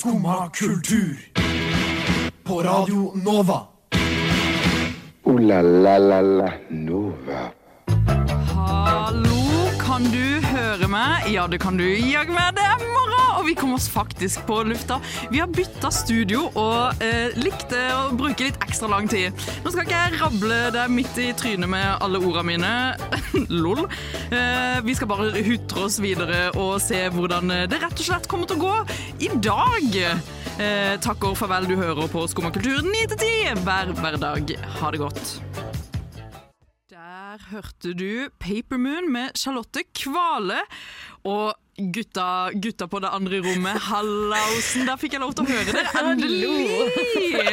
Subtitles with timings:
[0.00, 1.16] Skumma kultur.
[2.44, 3.66] På Radio Nova.
[5.24, 7.40] O-la-la-la-la Nova.
[8.54, 9.42] Hallo,
[9.80, 11.28] kan du høre meg?
[11.34, 12.56] Ja, det kan du jaggu meg.
[12.56, 12.89] Det er
[13.40, 15.00] og vi kom oss faktisk på lufta.
[15.30, 19.32] Vi har bytta studio og eh, likte å bruke litt ekstra lang tid.
[19.64, 22.74] Nå skal ikke jeg rable deg midt i trynet med alle ordene mine.
[23.64, 23.86] Lol.
[24.28, 28.50] Eh, vi skal bare hutre oss videre og se hvordan det rett og slett kommer
[28.50, 29.98] til å gå i dag.
[30.60, 33.24] Eh, takk og farvel, du hører på Skummakultur 9 til
[33.56, 34.56] 10 hver hverdag.
[34.80, 35.69] Ha det godt.
[37.30, 40.56] Der hørte du Papermoon med Charlotte Kvale.
[41.22, 41.54] Og
[41.94, 45.92] gutta, gutta på det andre rommet, hallausen, der fikk jeg lov til å høre dere.
[46.10, 46.48] Endelig!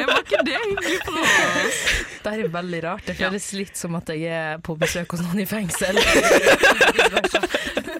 [0.09, 1.83] Var ikke det hyggelig for oss?
[2.25, 3.05] Det er veldig rart.
[3.05, 6.01] Det føles litt som at jeg er på besøk hos noen i fengsel.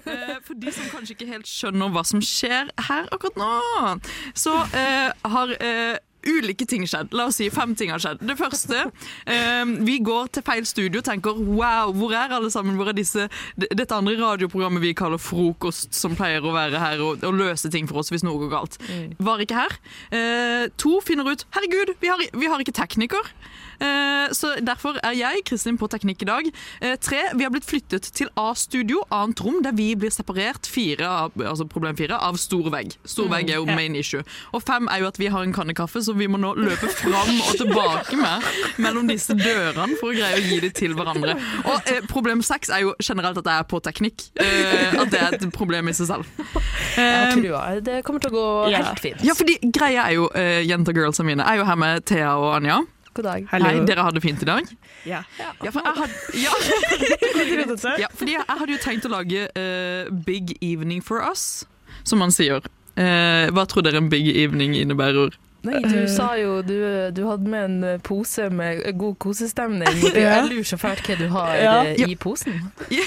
[0.08, 3.94] Eh, For de som kanskje ikke helt skjønner hva som skjer her akkurat nå,
[4.34, 5.98] så uh, har eh,
[6.28, 7.14] ulike ting skjedd.
[7.17, 8.22] La oss si fem ting har skjedd.
[8.28, 8.86] Det første,
[9.25, 12.78] eh, vi går til feil studio og tenker wow, hvor er alle sammen?
[12.80, 17.23] Hvor er disse, dette andre radioprogrammet vi kaller Frokost, som pleier å være her og,
[17.25, 18.80] og løse ting for oss hvis noe går galt.
[19.20, 19.78] Var ikke her.
[20.11, 23.33] Eh, to finner ut herregud, vi har, vi har ikke tekniker.
[23.80, 26.47] Eh, så derfor er jeg, Kristin, på teknikk i dag.
[26.81, 31.08] Eh, tre, vi har blitt flyttet til A-studio, annet rom, der vi blir separert fire,
[31.45, 32.95] altså problem fire, av stor vegg.
[33.08, 34.23] Stor vegg er jo main issue.
[34.53, 36.89] Og fem er jo at vi har en kanne kaffe, så vi må nå løpe
[36.98, 38.48] fram og tilbake med
[38.83, 41.38] mellom disse dørene for å greie å gi det til hverandre.
[41.66, 44.28] Og eh, problem seks er jo generelt at jeg er på teknikk.
[44.42, 46.28] Eh, at det er et problem i seg selv.
[46.98, 49.22] Jeg Eh, tror ja, det kommer til å gå helt fint.
[49.23, 52.55] ja, fordi greia er jo, eh, jenta girlsa mine, er jo her med Thea og
[52.58, 52.80] Anja.
[53.18, 53.48] God dag.
[53.50, 54.68] Hei, dere hadde det fint i dag?
[55.10, 55.23] Ja.
[55.42, 57.98] Ja, for jeg hadde, ja.
[58.04, 61.66] Ja, fordi jeg, jeg hadde jo tenkt å lage uh, Big Evening for us,
[62.06, 62.62] som man sier.
[62.98, 65.34] Uh, hva tror dere en big evening innebærer?
[65.68, 66.76] Nei, du sa jo du,
[67.16, 70.02] du hadde med en eh, pose med god kosestemning.
[70.16, 71.76] Jeg lurer så fælt hva du har Ja.
[71.86, 72.72] eh, i posen.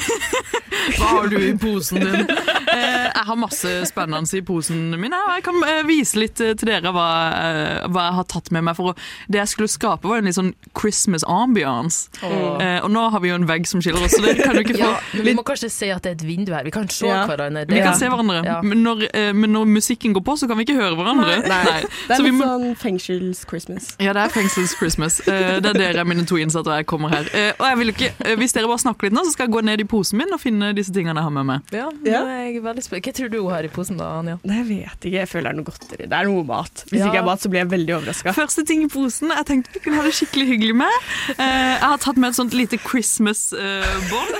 [0.97, 2.31] Hva har du i posen din?
[2.71, 5.13] Eh, jeg har masse spennende i posen min.
[5.13, 7.07] Jeg kan eh, vise litt eh, til dere hva,
[7.37, 8.77] eh, hva jeg har tatt med meg.
[8.79, 8.95] For å,
[9.31, 12.09] det jeg skulle skape, var en litt sånn Christmas ambiance.
[12.25, 14.63] Eh, og nå har vi jo en vegg som skiller oss, så det kan du
[14.63, 16.65] ikke få Ja, vi må kanskje se at det er et vindu her.
[16.67, 17.23] Vi kan se Ja.
[17.29, 17.67] hverandre.
[17.71, 18.59] Vi kan se hverandre, Ja.
[18.65, 21.41] men, når, eh, men når musikken går på, så kan vi ikke høre hverandre.
[21.51, 21.67] Nei.
[21.69, 22.17] Nei.
[22.17, 23.95] Så vi må- sånn fengsels-Christmas.
[24.03, 25.21] Ja, det er fengsels Christmas.
[25.29, 27.29] Eh, det er dere mine to innsatte, og jeg kommer her.
[27.37, 29.55] Eh, og jeg vil ikke, eh, Hvis dere bare snakker litt nå, så skal jeg
[29.55, 31.61] gå ned i posen min og finne disse tingene jeg har med meg.
[31.75, 32.23] Ja, nå Ja.
[32.27, 33.05] er jeg veldig spent.
[33.05, 34.39] Hva tror du hun har i posen da, Anja?
[34.45, 35.19] Jeg vet ikke.
[35.21, 36.09] Jeg føler det er noe godteri.
[36.09, 36.85] Det er noe mat.
[36.91, 37.07] Hvis Ja.
[37.11, 38.35] ikke er mat, så blir jeg veldig overraska.
[38.35, 40.97] Første ting i posen jeg tenkte vi kunne ha det skikkelig hyggelig med.
[41.39, 44.35] Eh, jeg har tatt med et sånt lite Christmas-bånd.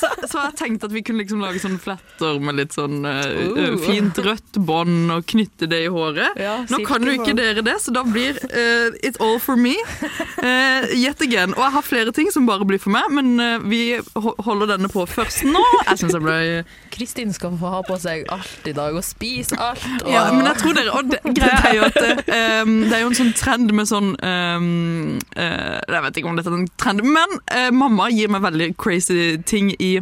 [0.00, 3.76] så, så jeg tenkte at vi kunne liksom lage sånne fletter med litt sånn Uh.
[3.84, 6.36] fint rødt bånd og knytte det i håret.
[6.40, 9.76] Ja, Nå kan du ikke dere det, så da blir uh, it all for me.
[10.38, 11.54] Uh, yet again.
[11.54, 14.90] Og jeg har flere ting som bare blir for meg, men uh, vi holder denne
[14.92, 15.62] på først nå.
[15.90, 16.38] Jeg synes jeg ble
[16.94, 19.82] Kristin skal få ha på seg alt i dag og spise alt.
[20.04, 20.10] Og...
[20.12, 23.02] ja, men jeg tror dere Og det, greia er jo at eh, um, det er
[23.02, 26.68] jo en sånn trend med sånn um, eh, Jeg vet ikke om dette er en
[26.78, 27.38] trend, men
[27.74, 29.96] mamma gir meg veldig crazy ting i,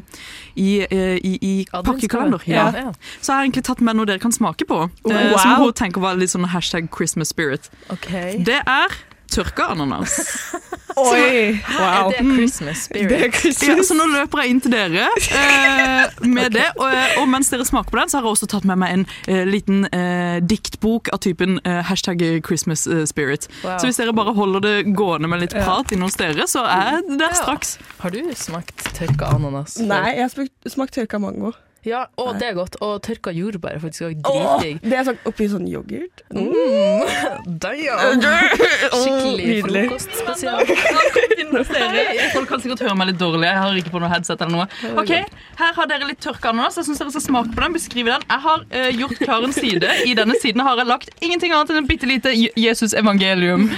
[0.59, 2.43] i, i, i pakkekalender.
[2.51, 2.67] Ja.
[2.75, 2.93] Ja.
[3.21, 5.37] Så jeg har egentlig tatt med noe dere kan smake på, Wow.
[5.39, 7.71] som hun tenker var litt sånn hashtag Christmas spirit.
[7.91, 8.39] Okay.
[8.45, 9.01] Det er
[9.33, 10.13] tørka ananas.
[10.93, 11.57] Oi!
[11.57, 12.11] Er Wow.
[12.13, 13.09] det Christmas spirit?
[13.09, 16.67] Det er Ja, så nå løper jeg inn til dere eh, med det.
[16.77, 19.07] Og, og mens dere smaker på den, så har jeg også tatt med meg en
[19.33, 23.49] eh, liten eh, diktbok av typen eh, hashtag Christmas eh, spirit.
[23.65, 23.79] Wow.
[23.81, 27.01] Så hvis dere bare holder det gående med litt prat inne hos dere, så er
[27.09, 27.41] det der Ja.
[27.41, 27.79] straks.
[28.05, 29.79] Har du smakt tørka ananas?
[29.81, 31.55] Nei, jeg har smakt, smakt tørka mango.
[31.83, 32.77] Ja, å, det er godt.
[32.85, 34.83] Og tørka jordbær er faktisk òg dritdigg.
[34.87, 36.23] det er sånn oppi sånn yoghurt.
[36.31, 37.03] Mm.
[37.65, 38.23] Damn.
[39.03, 40.63] Skikkelig frokostspesial.
[42.37, 43.49] Folk kan sikkert høre meg litt dårlig.
[43.49, 44.95] Jeg har ikke på noe headset eller noe.
[45.03, 45.13] Ok,
[45.59, 46.79] Her har dere litt tørka ananas.
[46.79, 48.27] Jeg synes dere skal smake på den, beskrive den.
[48.31, 49.97] Jeg har uh, gjort klar en side.
[50.07, 53.69] I denne siden har jeg lagt ingenting annet enn et bitte lite Jesus-evangelium.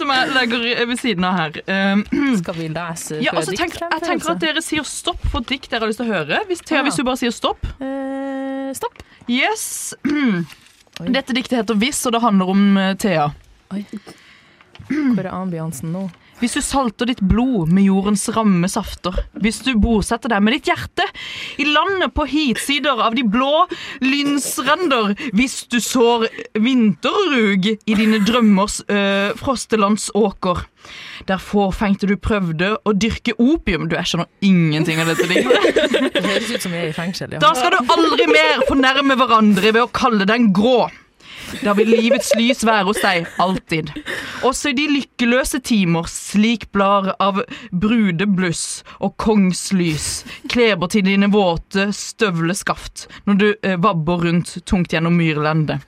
[0.00, 1.56] Som jeg legger eh, ved siden av her.
[1.68, 2.04] Um,
[2.40, 5.68] Skal vi lese Ja, altså, og tenk, jeg tenker at dere sier stopp for dikt
[5.70, 6.40] dere har lyst til å høre.
[6.48, 7.66] Hvis, Thea, hvis du bare sier stopp.
[7.80, 9.00] Eh, Stopp.
[9.30, 9.94] Yes.
[11.16, 12.66] Dette diktet heter Hvis, og det handler om
[13.00, 13.28] Thea.
[13.70, 13.86] Thea.
[14.90, 16.04] Hvor er ambiansen nå?
[16.40, 20.70] Hvis du salter ditt blod med jordens ramme safter, hvis du bosetter deg med ditt
[20.70, 21.04] hjerte
[21.60, 23.66] i landet på hitsider av de blå
[24.04, 26.26] lynsrender, hvis du sår
[26.56, 30.64] vinterrug i dine drømmers øh, frostelandsåker,
[31.28, 36.08] der fåfengte du prøvde å dyrke opium Du, jeg skjønner ingenting av dette diktet.
[36.14, 37.42] Det høres ut som vi er i fengsel, ja.
[37.42, 40.88] Da skal du aldri mer fornærme hverandre ved å kalle den grå.
[41.64, 43.92] Da vil livets lys være hos deg, alltid.
[44.46, 50.08] Også i de lykkeløse timer, slik blar av brudebluss og kongslys,
[50.50, 55.84] kleber til dine våte støvleskaft når du eh, vabber rundt tungt gjennom myrlendet.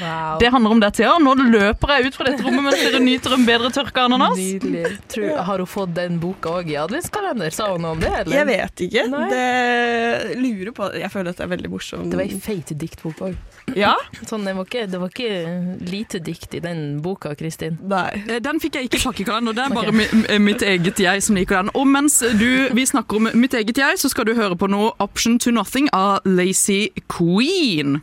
[0.00, 0.36] Wow.
[0.40, 1.14] Det handler om det, Thea.
[1.22, 4.38] Nå løper jeg ut fra dette rommet mens dere nyter en bedre tørka ananas.
[4.38, 4.84] Nydelig.
[5.10, 7.54] Tror, har hun fått den boka òg i adventskalender?
[7.54, 8.12] Sa hun noe om det?
[8.20, 8.36] Eller?
[8.40, 9.06] Jeg vet ikke.
[9.14, 9.24] Nei.
[9.32, 12.10] Det lurer på Jeg føler at det er veldig morsomt.
[12.12, 13.36] Det var ei feit diktbok òg.
[13.78, 13.94] Ja?
[14.28, 17.78] Sånn, det, var ikke, det var ikke lite dikt i den boka, Kristin.
[17.82, 18.22] Nei.
[18.28, 20.24] Eh, Den fikk jeg ikke i og det er bare okay.
[20.28, 21.70] eh, mitt eget jeg som liker den.
[21.74, 24.92] Og mens du, vi snakker om mitt eget jeg, så skal du høre på noe
[24.98, 28.00] Option to Nothing av Lazy Queen.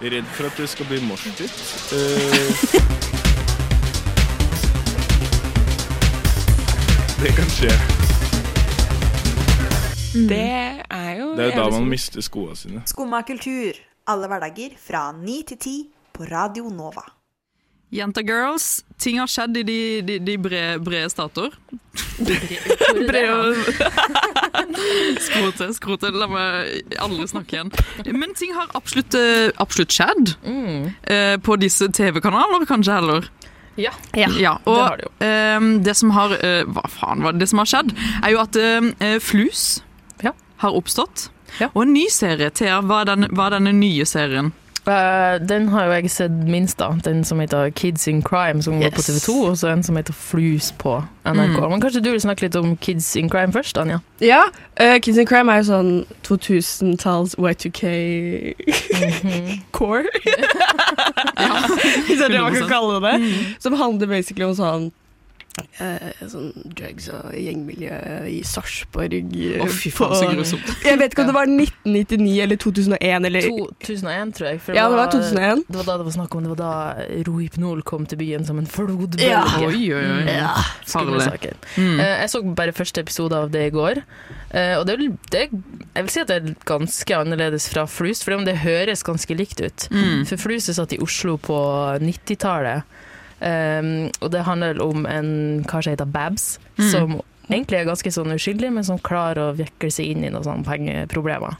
[0.00, 1.52] Redd for at det skal bli morsdytt.
[1.92, 1.98] Eh,
[7.24, 8.19] det kan skje.
[10.10, 12.82] Det er jo Det er jo da man mister skoene sine.
[12.90, 13.78] Skumma kultur,
[14.10, 15.74] alle hverdager fra 9 til 10
[16.16, 17.04] på Radio Nova.
[17.90, 21.50] Jenta girls, ting har skjedd i de, de, de brede, brede stater.
[25.20, 27.72] Skrote, skrote, la meg aldri snakke igjen.
[28.14, 30.34] Men ting har absolutt, eh, absolutt skjedd.
[30.46, 30.94] Mm.
[31.02, 33.28] eh, På disse TV-kanaler, kanskje heller.
[33.78, 33.92] Ja.
[34.14, 35.12] Ja, og det har det jo.
[35.26, 37.94] Eh, det som har eh, Hva faen var det, det som har skjedd?
[38.22, 39.86] Er jo at eh, Flus Ja.
[40.62, 41.28] Har oppstått.
[41.58, 41.68] Ja.
[41.74, 42.50] Og en ny serie.
[42.54, 44.52] Thea, hva er, den, hva er denne nye serien?
[44.80, 46.88] Uh, den har jo jeg sett minst, da.
[47.04, 50.16] Den som heter Kids in Crime, som går på TV2, og så en som heter
[50.16, 50.94] Flus på
[51.28, 51.58] NRK.
[51.60, 51.66] Mm.
[51.74, 53.98] Men kanskje du vil snakke litt om Kids in Crime først, Anja?
[54.24, 54.40] Ja.
[54.80, 55.92] Uh, Kids in Crime er jo sånn
[56.26, 57.92] 2000-talls Y2K
[59.00, 59.60] Mhm.
[59.76, 60.08] core.
[62.06, 63.14] Hvis det er det man kan kalle det.
[63.20, 63.54] Mm.
[63.60, 64.90] Som handler basically om sånn
[65.80, 67.98] eh, sånn drugs og gjengmiljø
[68.30, 69.14] i Sarpsborg.
[69.18, 70.70] eh, Å, fy faen, så grusomt.
[70.88, 74.60] Jeg vet ikke om det var 1999 eller 2001 eller 2001, tror jeg.
[74.64, 75.64] for Ja, det var 2001.
[75.68, 76.72] Det var da det var snakk om det var da
[77.28, 79.28] Rohypnol kom til byen som en flodbølge.
[79.30, 79.42] Ja.
[79.66, 80.24] Oi, oi, oi.
[80.28, 80.54] Ja.
[80.84, 81.56] Skumle saker.
[81.76, 81.98] Mm.
[82.00, 84.02] Eh, jeg så bare første episode av det i går.
[84.50, 84.98] Eh, og det
[85.30, 89.34] det jeg vil si at det er ganske annerledes fra Flus, for det høres ganske
[89.36, 89.88] likt ut.
[89.90, 90.24] Mm.
[90.28, 91.58] For Flus er satt i Oslo på
[92.02, 92.86] 90-tallet.
[93.40, 96.90] Um, og det handler om en kar som heter Babs, Mm.
[96.90, 97.20] som
[97.50, 100.64] egentlig er ganske sånn uskyldig, men som klarer å vikle seg inn i noen sånne
[100.64, 101.56] pengeproblemer.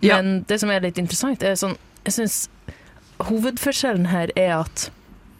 [0.00, 0.16] Ja.
[0.16, 2.48] Men det som er litt interessant, er sånn Jeg syns
[3.22, 4.88] hovedforskjellen her er at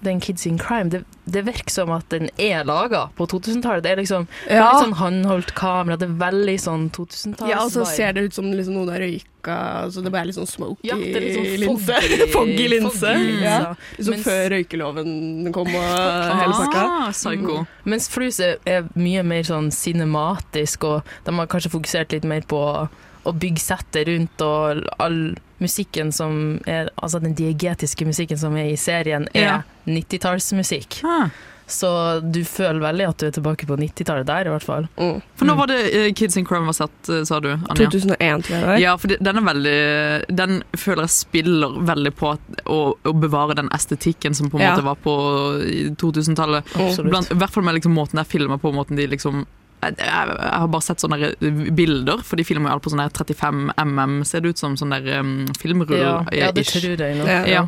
[0.02, 3.82] den Kids in Crime, det, det virker som at den er laga på 2000-tallet.
[3.84, 4.68] Det er liksom Ja.
[4.72, 8.34] litt sånn håndholdt kamera, det er veldig sånn 2000-talls Ja, og så ser det ut
[8.34, 9.56] som liksom noen har røyka,
[9.94, 12.00] så det bare er litt sånn smoky ja, det er litt sånn linse.
[12.32, 12.98] foggy, linse.
[13.14, 13.74] foggy Ja.
[13.98, 16.82] Liksom Mens- før røykeloven kom og hele pakka.
[16.82, 17.62] Ah, psycho.
[17.84, 22.42] Mens Flus er, er mye mer sånn cinematisk, og de har kanskje fokusert litt mer
[22.42, 22.60] på
[23.24, 28.72] å bygge settet rundt, og all musikken som er Altså den diegetiske musikken som er
[28.72, 29.62] i serien, er Ja.
[29.86, 31.02] 90-tallsmusikk.
[31.04, 31.28] Ah.
[31.66, 31.88] Så
[32.20, 34.88] du føler veldig at du er tilbake på 90-tallet der, i hvert fall.
[34.98, 35.22] Mm.
[35.38, 37.86] For nå var det eh, Kids in Crime var sett, eh, sa du, Anja?
[37.88, 38.80] 2001, tror jeg var.
[38.82, 43.56] Ja, for den er veldig Den føler jeg spiller veldig på at, å, å bevare
[43.56, 44.74] den estetikken som på en Ja.
[44.74, 45.14] måte var på
[46.02, 46.64] 2000-tallet.
[46.76, 47.30] Absolutt.
[47.32, 49.46] I hvert fall med liksom måten jeg filmer på, måten de liksom
[49.82, 51.32] jeg, har bare sett sånne
[51.74, 54.76] bilder, for de filmer jo alt på sånn der 35 mm, ser det ut som
[54.78, 55.98] sånn der um, filmrull.
[55.98, 56.76] ja, ja, det ish.
[56.80, 57.26] tror jeg nå.
[57.26, 57.42] Ja.
[57.50, 57.62] Ja.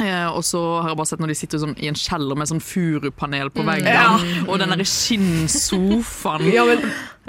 [0.00, 2.48] Eh, og så har jeg bare sett når de sitter sånn i en kjeller med
[2.48, 3.68] sånn furupanel på Mm.
[3.68, 4.46] veggen, Ja.
[4.48, 6.52] og den derre skinnsofaen.
[6.52, 6.78] Ja, men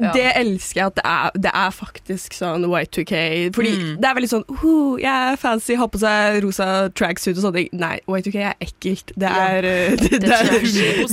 [0.01, 0.11] Ja.
[0.15, 3.13] det elsker jeg at det er, det er faktisk sånn Y2K.
[3.53, 3.91] Fordi Mm.
[4.01, 7.59] det er veldig sånn uh, Jeg er fancy, har på seg rosa tracksuit og sånne
[7.61, 7.69] ting.
[7.77, 9.13] Nei, Y2K er ekkelt.
[9.15, 9.95] Det er, ja.
[10.01, 10.49] det, det, er,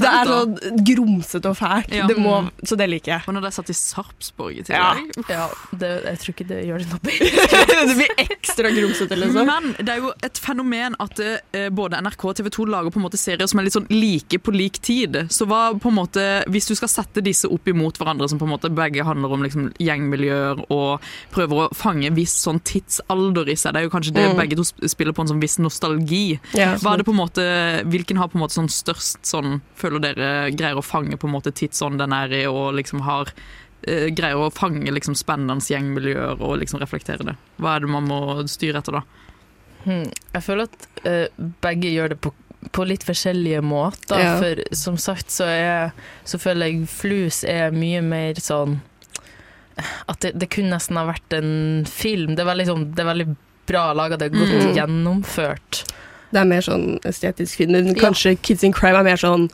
[0.00, 0.56] det er sånn
[0.88, 1.92] grumsete og fælt.
[1.94, 2.06] Ja.
[2.08, 3.26] Det må, så det liker jeg.
[3.28, 4.94] Og når de satt i Sarpsborg i Ja.
[4.94, 5.28] tillegg.
[5.30, 5.46] Ja,
[5.76, 7.86] det, jeg tror ikke det gjør det noe bedre.
[7.90, 9.46] det blir ekstra grumsete, liksom.
[9.50, 13.00] Men det er jo et fenomen at uh, både NRK og TV 2 lager på
[13.02, 15.20] en måte serier som er litt sånn like på lik tid.
[15.32, 18.46] Så hva på en måte, Hvis du skal sette disse opp imot hverandre, som på
[18.48, 21.00] en måte begge handler om liksom gjengmiljøer og
[21.34, 24.36] prøver å fange viss sånn tidsalder i seg, det er jo kanskje det Mm.
[24.38, 26.38] begge to spiller på en sånn viss nostalgi.
[26.54, 27.44] Ja, Hva er det på en måte,
[27.90, 31.34] Hvilken har på en måte sånn størst sånn Føler dere greier å fange på en
[31.34, 33.32] måte tidsånd den er i, og liksom har
[33.86, 37.36] eh, Greier å fange liksom spennende gjengmiljøer og liksom reflektere det?
[37.58, 39.02] Hva er det man må styre etter da?
[39.84, 40.04] Hmm.
[40.34, 41.28] Jeg føler at eh,
[41.64, 42.32] begge gjør det på,
[42.72, 44.20] på litt forskjellige måter.
[44.20, 44.34] Ja.
[44.40, 45.92] For som sagt så, er,
[46.28, 48.80] så føler jeg flus er mye mer sånn
[50.10, 52.34] At det, det kunne nesten ha vært en film.
[52.36, 53.28] Det er veldig, sånn, det er veldig
[53.70, 54.74] bra laga, det er godt Mm.
[54.76, 55.78] gjennomført.
[56.30, 57.72] Det er mer sånn estetisk film.
[57.72, 57.94] Men Ja.
[58.02, 59.48] kanskje Kids in Crime er mer sånn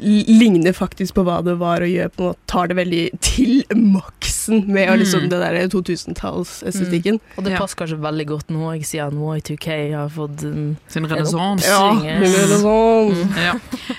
[0.00, 3.52] Ligner faktisk på hva det var å gjøre, på en måte tar det veldig til
[3.76, 4.33] maks.
[4.44, 4.98] Fansen med mm.
[4.98, 7.20] liksom det der 2000-tallsestetikken.
[7.36, 7.58] Og det Ja.
[7.58, 11.66] passer kanskje veldig godt nå, jeg siden Y2K har fått en Sin renessanse.
[11.66, 13.34] Ja, er sånn.
[13.36, 13.54] Ja.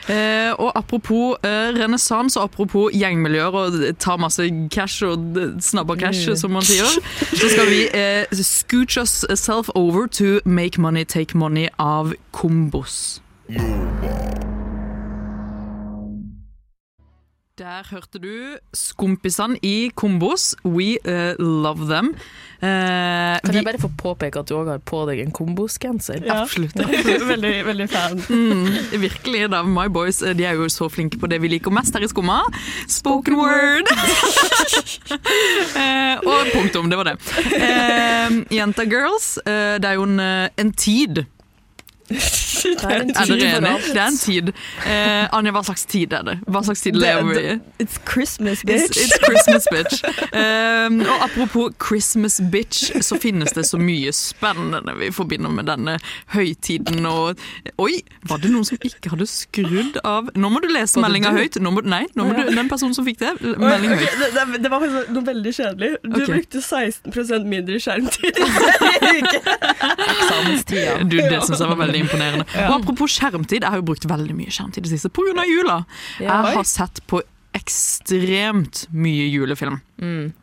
[0.07, 6.29] Eh, og apropos eh, renessanse, og apropos gjengmiljøer og ta masse cash og snabba cash,
[6.29, 6.35] Mm.
[6.35, 6.85] som man sier,
[7.33, 13.19] så skal vi eh, scooch us self over to Make Money Take Money av Kombos.
[17.55, 20.57] Der hørte du Skompisene i Kombos.
[20.65, 22.09] We uh, love them.
[22.59, 26.19] Uh, Kan jeg bare få påpeke at du òg har på deg en kombosgenser?
[26.27, 26.41] Ja.
[26.41, 26.75] Absolutt.
[27.31, 28.19] veldig, veldig fan.
[28.27, 29.61] Mm, virkelig, da.
[29.63, 32.09] My boys eh, de er jo så flinke på det vi liker mest her i
[32.11, 32.41] Skumma.
[32.91, 33.87] Spoken word!
[35.79, 37.15] uh, og punktum, det var det.
[37.55, 41.23] Eh, Jenta Girls, eh, det er jo en, en tid.
[42.07, 43.93] Det er en Er tid for.
[43.93, 44.51] Det er en tid.
[44.85, 46.35] Eh, Anja, hva slags tid er det?
[46.47, 47.55] Hva slags tid lever vi i?
[47.83, 48.97] It's Christmas, bitch.
[48.97, 50.03] it's Christmas bitch.
[50.33, 55.97] Um, og apropos Christmas bitch, så finnes det så mye spennende vi forbinder med denne
[56.33, 57.05] høytiden.
[57.05, 57.41] Og
[57.81, 61.57] Oi, var det noen som ikke hadde skrudd av Nå må du lese meldinga høyt.
[61.61, 64.17] Nå må, nei, nå må du, den personen som fikk det, melding høyt.
[64.21, 65.91] det, det, det var noe veldig kjedelig.
[66.05, 66.33] Du okay.
[66.35, 69.41] brukte 16 mindre skjermtid i forrige uke.
[71.05, 72.47] Du, det syns jeg var veldig imponerende.
[72.67, 75.45] Og apropos skjermtid, jeg har jo brukt veldig mye skjermtid i det siste pga.
[75.47, 75.79] jula.
[76.19, 76.41] Ja.
[76.41, 77.21] Jeg har sett på
[77.55, 79.79] ekstremt mye julefilm.
[80.01, 80.33] Mm.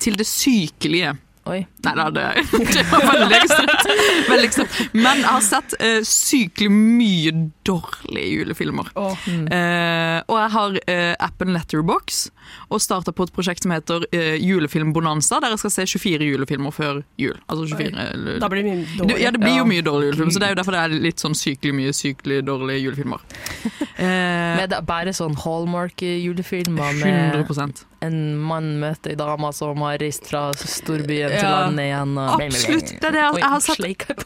[0.00, 1.16] Til det sykelige.
[1.48, 1.62] Oi.
[1.84, 3.86] Nei da, det, det var veldig ekstremt.
[4.28, 4.80] veldig ekstremt.
[4.92, 7.32] Men jeg har sett uh, sykelig mye
[7.68, 8.90] dårlige julefilmer.
[8.92, 9.46] Mm.
[9.48, 12.26] Uh, og jeg har uh, appen Letterbox
[12.70, 16.72] og starta på et prosjekt som heter uh, Julefilmbonanza, der jeg skal se 24 julefilmer
[16.72, 17.36] før jul.
[17.48, 19.20] Altså 24, eller- Da blir det mye dårlig.
[19.22, 21.16] ja, det blir jo mye dårlige julefilmer, så det er jo derfor det er litt
[21.20, 23.20] sånn sykelig mye sykelig dårlige julefilmer.
[23.98, 29.80] Eh, Men det er bare sånn Hallmark-julefilmer med 100 en mann møter ei dame som
[29.82, 31.64] har reist fra storbyen til Ja.
[31.66, 32.12] landet igjen.
[32.14, 34.24] Og Absolutt, det er det jeg- jeg har sett- sleika på.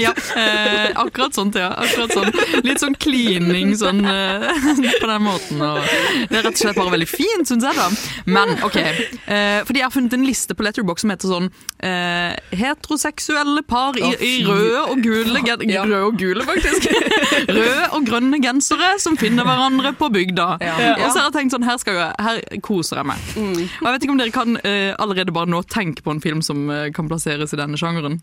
[0.00, 1.68] Ja, eh, akkurat sånt, ja.
[1.76, 2.32] Akkurat sånn.
[2.64, 4.48] Litt sånn klining sånn eh,
[5.02, 5.59] på den måten.
[5.62, 7.88] Og det er rett og slett bare veldig fint, syns jeg, da.
[8.30, 8.78] Men OK.
[8.80, 11.48] Eh, fordi jeg har funnet en liste på Letterbox som heter sånn
[11.86, 15.84] eh, Heteroseksuelle par i, i røde og gule gen Ja.
[15.86, 16.88] Røde og gule, faktisk.
[17.56, 20.48] Røde og grønne gensere som finner hverandre på bygda.
[20.64, 20.74] Ja.
[20.98, 23.30] Og så har jeg tenkt sånn, her, skal jeg, her koser jeg meg.
[23.36, 26.42] Og jeg vet ikke om dere kan eh, allerede bare nå tenke på en film
[26.44, 28.20] som eh, kan plasseres i denne sjangeren.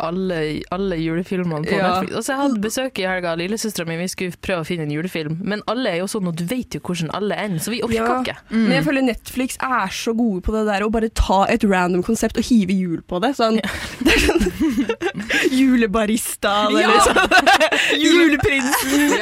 [0.00, 2.00] Alle, alle julefilmene på Ja.
[2.00, 2.16] Netflix.
[2.16, 4.90] Altså, jeg hadde besøk i helga av lillesøstera mi, vi skulle prøve å finne en
[4.94, 5.38] julefilm.
[5.44, 7.94] Men alle er jo sånn, og du vet jo hvordan alle ender, så vi orker
[7.94, 8.20] Ja.
[8.22, 8.36] ikke.
[8.50, 12.02] Men jeg føler Netflix er så gode på det der å bare ta et random
[12.02, 13.34] konsept og hive jul på det.
[13.36, 13.60] Sånn,
[14.04, 14.40] det er sånn
[15.58, 16.90] Julebarista Ja.
[17.06, 19.14] sånn Juleprinsen,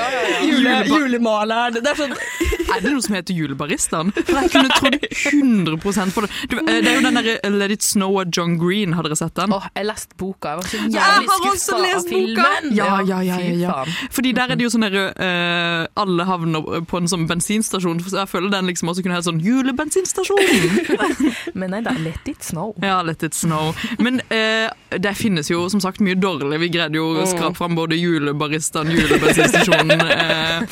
[0.46, 2.14] jule, julemaleren Det er sånn
[2.72, 4.12] Er det noe som heter Julebaristaen?
[4.16, 6.30] For jeg kunne trodd 100% på det.
[6.50, 9.18] Du, eh, det er jo den derre Let It Snow av John Green, har dere
[9.18, 9.52] sett den?
[9.56, 10.52] Åh, jeg lest boka.
[10.52, 12.16] Jeg var så Jeg jævlig har også skuffa av lest boka.
[12.16, 12.76] filmen.
[12.76, 14.08] Ja, ja, ja, ja, ja.
[14.12, 18.22] Fordi der er det jo sånn derre uh, Alle havner på en sånn bensinstasjon, så
[18.22, 20.40] jeg føler den liksom også kunne hett sånn Julebensinstasjon!
[21.58, 22.72] Men nei da, let it snow.
[22.82, 23.72] Ja, Let It Snow.
[24.02, 26.58] Men uh, det finnes jo som sagt mye dårlig.
[26.62, 30.71] Vi greide jo å skrape fram både julebaristaen, julebensinstasjonen eh, eh,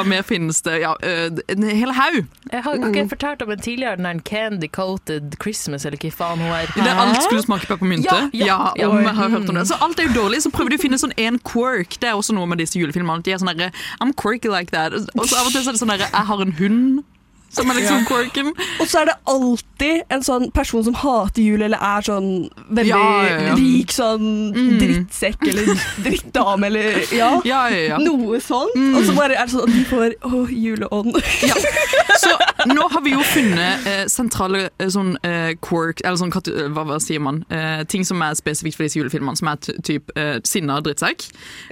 [0.00, 0.78] Hva mer finnes det?
[0.82, 2.24] Ja, eh, en hel haug.
[2.50, 6.42] Jeg har ikke fortalt om en tidligere, den der Candy Coated Christmas, eller hva faen
[6.42, 6.72] hun er.
[6.76, 8.08] Der alt skulle smake peppermynte.
[8.32, 8.88] Ja, ja, ja.
[8.88, 9.68] om jeg har hørt om det.
[9.68, 12.00] Så alt er jo dårlig, så prøver de å finne sånn en quirk.
[12.00, 13.22] Det er også noe med disse julefilmene.
[13.26, 14.96] De er sånn derre I'm quirky like that.
[14.96, 17.02] Og så av og til så er det sånn derre Jeg har en hund.
[17.50, 18.52] Som er liksom quirken.
[18.80, 22.28] Og så er det alltid en sånn person som hater jul, eller er sånn
[22.70, 23.54] veldig Ja, ja, ja.
[23.58, 24.78] rik sånn Mm.
[24.78, 25.70] drittsekk eller
[26.04, 27.30] drittdame eller Ja.
[27.44, 27.98] Ja, ja, ja.
[27.98, 28.74] Noe sånt.
[28.76, 28.94] Mm.
[28.96, 31.18] Og så bare er det sånn at de får å, juleånd.
[31.42, 31.54] ja.
[32.20, 32.30] Så
[32.68, 36.98] nå har vi jo funnet eh, sentrale eh, sånn eh, quirk Eller sånn hva, hva
[37.00, 37.42] sier man?
[37.48, 41.24] Eh, ting som er spesifikt for disse julefilmene, som er typ eh, sinna drittsekk.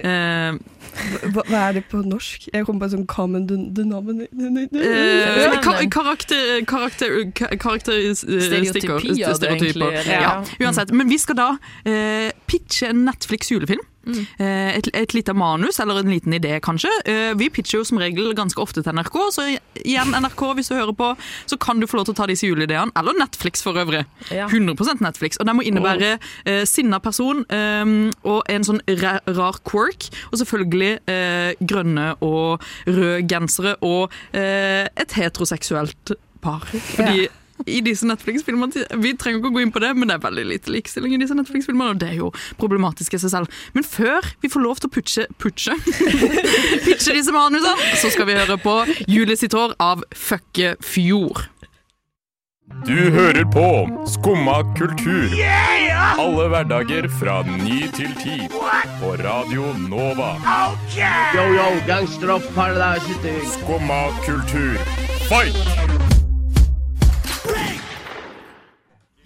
[0.03, 0.57] Eh,
[1.33, 2.47] Hva, hva er det på norsk?
[2.53, 4.81] Jeg kom på en sånn common den- denominator.
[4.81, 8.13] Eh, karakter, karakter.
[8.15, 9.91] Stereotypier, stereotyper.
[9.91, 10.21] egentlig, Ja.
[10.21, 10.91] Ja, uansett.
[10.91, 11.49] Men vi skal da
[11.85, 13.81] eh, pitche en Netflix julefilm.
[14.05, 14.19] Mm.
[14.39, 16.91] Eh, et, et lite manus, eller en liten idé, kanskje.
[17.05, 19.45] Eh, vi pitcher jo som regel ganske ofte til NRK, så
[19.83, 21.11] igjen, NRK, hvis du hører på,
[21.49, 22.93] så kan du få lov til å ta disse juleideene.
[22.99, 24.05] Eller Netflix, for øvrig.
[24.33, 24.47] Ja.
[24.49, 25.39] 100% Netflix.
[25.39, 26.15] Og den må innebære
[26.45, 27.95] eh, sinna person eh,
[28.27, 30.09] og en sånn ra rar quirk.
[30.31, 30.89] Og selvfølgelig
[31.69, 36.13] grønne og røde gensere og et heteroseksuelt
[36.43, 36.65] par.
[36.95, 37.27] Fordi
[37.67, 40.45] i disse Netflix-filmene Vi trenger ikke å gå inn på det, men det er veldig
[40.51, 43.61] lite likestilling i disse Netflix-filmene, og det er jo problematisk i seg selv.
[43.75, 45.77] Men før vi får lov til å putche, putche,
[46.87, 51.47] pitche disse manusene, så skal vi høre på Julie sitt hår av Føkke Fjord.
[52.85, 55.33] Du hører på Skumma kultur.
[56.19, 58.37] Alle hverdager fra ny til ti.
[59.01, 60.35] På Radio Nova.
[61.35, 64.77] Yo, yo, gangsteropp, paradise, Skumma kultur,
[65.27, 66.18] fight!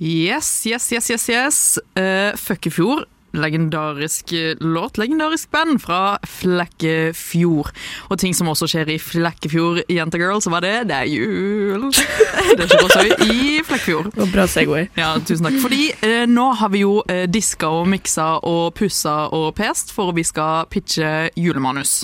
[0.04, 1.80] Yes, yes, yes, yes, yes.
[1.96, 3.08] Uh, Føkkefjord.
[3.34, 7.72] Legendarisk eh, låt, legendarisk band fra Flekkefjord.
[8.12, 11.88] Og ting som også skjer i Flekkefjord, jentegirl, så var det Det er jul!
[12.60, 14.12] Det skjer også i Flekkefjord.
[14.14, 14.86] Og bra Segway.
[15.00, 15.58] Ja, tusen takk.
[15.66, 20.14] Fordi eh, nå har vi jo eh, diska og miksa og pussa og pest, for
[20.14, 22.04] vi skal pitche julemanus.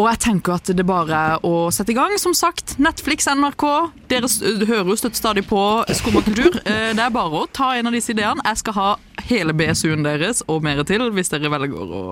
[0.00, 2.14] Og jeg tenker at det er bare å sette i gang.
[2.20, 3.64] Som sagt, Netflix, NRK.
[4.08, 4.30] Dere
[4.64, 5.60] hører jo støtt stadig på
[5.92, 6.56] Skummakultur.
[6.64, 8.40] Eh, Det er bare å ta en av disse ideene.
[8.46, 8.88] Jeg skal ha
[9.28, 12.02] hele BSU-en deres og mer til, hvis dere velger å,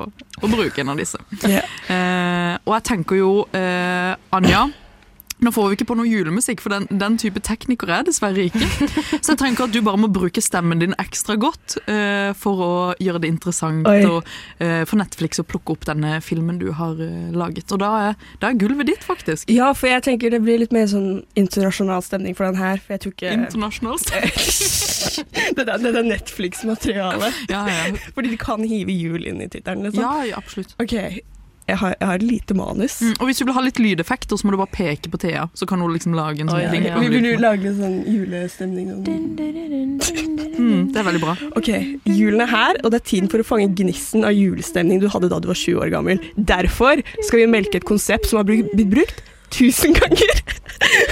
[0.43, 1.17] å bruke en av disse.
[1.41, 1.65] Yeah.
[1.89, 4.67] Eh, og jeg tenker jo, eh, Anja
[5.45, 8.47] nå får vi ikke på noe julemusikk, for den, den type tekniker er jeg dessverre
[8.49, 8.69] ikke.
[9.25, 12.73] Så jeg tenker at du bare må bruke stemmen din ekstra godt uh, for å
[13.03, 14.27] gjøre det interessant og,
[14.63, 17.71] uh, for Netflix å plukke opp denne filmen du har uh, laget.
[17.75, 19.51] Og da er, da er gulvet ditt, faktisk.
[19.53, 22.83] Ja, for jeg tenker det blir litt mer sånn internasjonal stemning for den her.
[22.83, 24.15] For jeg tror ikke Internasjonalt.
[25.59, 27.35] Det der, det der Netflix-materialet.
[27.51, 27.97] Ja, ja.
[28.15, 30.03] Fordi de kan hive jul inn i tittelen, liksom.
[30.03, 30.75] ja, ja absolutt.
[30.83, 30.95] OK,
[31.69, 32.99] jeg har, jeg har et lite manus.
[33.05, 35.47] Mm, og hvis du vil ha litt lydeffekter, så må du bare peke på Thea.
[35.59, 36.87] Så kan hun liksom lage en sånn oh, ja, ting.
[36.89, 36.97] ja.
[37.03, 38.87] Vi vil jo lage en sånn julestemning.
[40.59, 41.35] Mm, det er veldig bra.
[41.61, 41.69] Ok,
[42.09, 45.31] Julen er her, og det er tiden for å fange gnissen av julestemning du hadde
[45.31, 46.23] da du var sju år gammel.
[46.37, 49.23] Derfor skal vi melke et konsept som har blitt brukt
[49.55, 50.43] tusen ganger.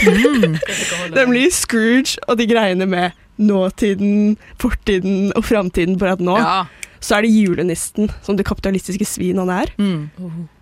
[1.18, 5.98] Nemlig Scrooge og de greiene med nåtiden, fortiden og framtiden.
[6.00, 6.64] Bare at nå Ja.
[7.00, 10.08] Så er det julenisten, som det kapitalistiske svin han er, Mm.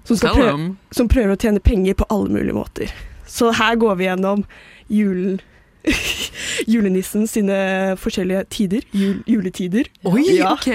[0.04, 2.90] som, prøve, som prøver å tjene penger på alle mulige måter.
[3.26, 4.44] Så her går vi gjennom
[4.90, 5.40] julen
[6.68, 8.84] julenissen sine forskjellige tider.
[8.96, 9.84] Jul, juletider.
[10.08, 10.52] Oi, Ja.
[10.54, 10.68] OK!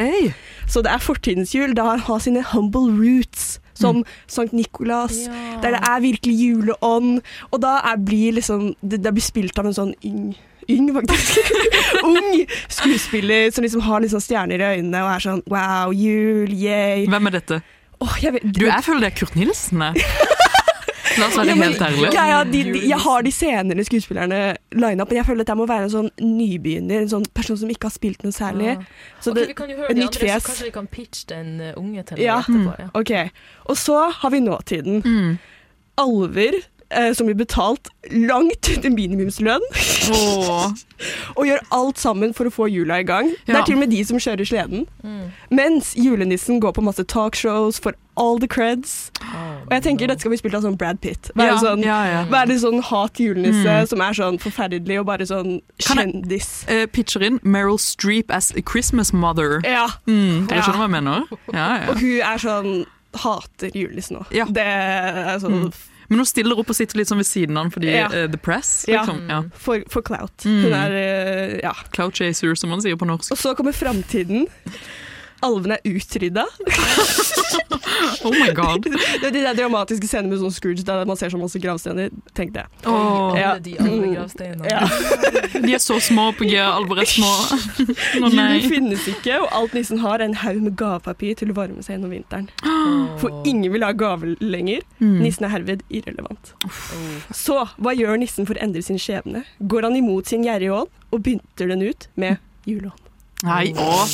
[0.69, 5.15] Så det er fortidens jul, da han har sine humble roots, som Sankt Nikolas,
[5.63, 7.21] der det er virkelig juleånd.
[7.51, 10.35] Og da er, blir liksom det, det blir spilt av en sånn yng
[10.69, 11.51] Yng, faktisk.
[12.07, 17.07] Ung skuespiller som liksom har liksom stjerner i øynene og er sånn wow, jul, yay.
[17.09, 17.61] Hvem er dette?
[17.99, 19.81] Oh, jeg vet, Du, jeg føler det er Kurt Nilsen.
[19.89, 20.03] jeg.
[21.19, 22.09] La oss være Ja, men helt ærlige.
[22.15, 24.39] Ja, de, de, jeg har de senere skuespillerne
[24.77, 27.57] line up, men jeg føler at jeg må være en sånn nybegynner, en sånn person
[27.59, 28.75] som ikke har spilt noe særlig.
[29.19, 30.43] Så okay, det, vi kan jo høre et de nytt andre, fjes.
[30.45, 32.37] så kanskje vi kan pitche den uh, unge til Ja.
[32.45, 32.75] etterpå.
[32.85, 32.87] Ja.
[33.01, 33.13] Ok,
[33.73, 35.01] og så har vi nåtiden.
[35.03, 35.33] Mm.
[36.05, 36.59] Alver
[36.91, 39.61] eh, som blir betalt langt under minimumslønn,
[40.11, 40.73] Åh.
[41.37, 43.29] og gjør alt sammen for å få jula i gang.
[43.45, 44.85] Det er til og med de som kjører sleden.
[45.03, 45.31] Mm.
[45.51, 49.11] Mens julenissen går på masse talkshows for all the creds.
[49.23, 51.29] Og jeg tenker dette skal bli spilt av sånn Brad Pitt.
[51.39, 52.45] Være Ja, sånn, ja, ja.
[52.59, 53.87] sånn hat julenisse Mm.
[53.87, 56.65] som er sånn forferdelig og bare sånn kjendis.
[56.65, 56.83] Kan jeg-.
[56.83, 59.61] Eh, pitcher inn Meryl Streep as a Christmas mother.
[59.63, 60.63] Ja, Mm, dere Ja.
[60.63, 61.27] skjønner hva jeg mener?
[61.53, 61.89] Ja, ja.
[61.91, 64.25] og hun er sånn hater julenissen nå.
[64.31, 64.45] Ja.
[64.45, 65.73] Det er sånn Mm.
[66.09, 68.39] Men hun stiller opp og sitter litt sånn ved siden av han fordi eh, The
[68.41, 68.71] Press.
[68.89, 69.21] Liksom.
[69.29, 69.43] Ja.
[69.53, 70.33] for, for clout.
[70.45, 70.63] Mm.
[70.65, 71.75] Hun er uh, ja.
[71.93, 73.29] Clout chaser, som man sier på norsk.
[73.35, 74.49] Og så kommer framtiden.
[75.45, 76.45] Alvene er utrydda.
[78.23, 78.83] Oh my god.
[79.21, 82.11] Det er de der dramatiske scenene med sånn Scrooge der man ser så masse gravstener.
[82.37, 82.65] Tenk det.
[82.87, 83.53] Åh, Ja.
[83.63, 83.75] De.
[83.77, 84.83] Ja.
[85.65, 86.55] De er så små på G.
[86.59, 87.31] er små.
[88.19, 91.57] Å Julen finnes ikke, og alt nissen har, er en haug med gavepapir til å
[91.57, 92.47] varme seg gjennom vinteren.
[92.63, 93.09] Oh.
[93.21, 94.85] For ingen vil ha gave lenger.
[94.99, 95.19] Mm.
[95.23, 96.53] Nissen er herved irrelevant.
[96.67, 96.79] Oh.
[97.35, 99.45] Så hva gjør nissen for å endre sin skjebne?
[99.59, 103.08] Går han imot sin gjerrige ånd og bytter den ut med juleånd?
[103.47, 104.07] Nei, og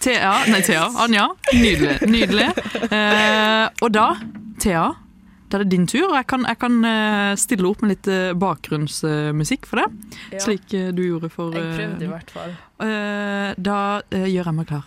[0.00, 0.84] Thea, nei, Thea.
[1.02, 1.26] Anja.
[1.52, 1.96] Nydelig.
[2.06, 2.48] Nydelig.
[2.86, 4.04] Eh, og da,
[4.62, 4.84] Thea,
[5.50, 6.14] da er det din tur.
[6.14, 9.98] Jeg kan, jeg kan eh, stille opp med litt eh, bakgrunnsmusikk for deg,
[10.36, 10.44] Ja.
[10.46, 12.54] slik eh, du gjorde for Jeg prøvde i hvert fall.
[12.86, 13.80] eh, Da
[14.14, 14.86] eh, gjør jeg meg klar.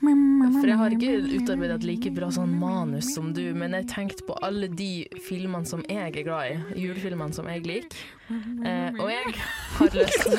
[0.00, 4.24] For jeg har ikke utarbeidet et like bra sånn manus som du, men jeg tenkte
[4.24, 6.80] på alle de filmene som jeg er glad i.
[6.86, 8.00] Julefilmene som jeg liker.
[8.32, 9.34] Eh, og jeg
[9.76, 10.38] har lyst til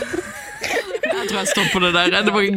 [1.22, 2.16] Jeg tror jeg stopper det der.
[2.26, 2.48] Det var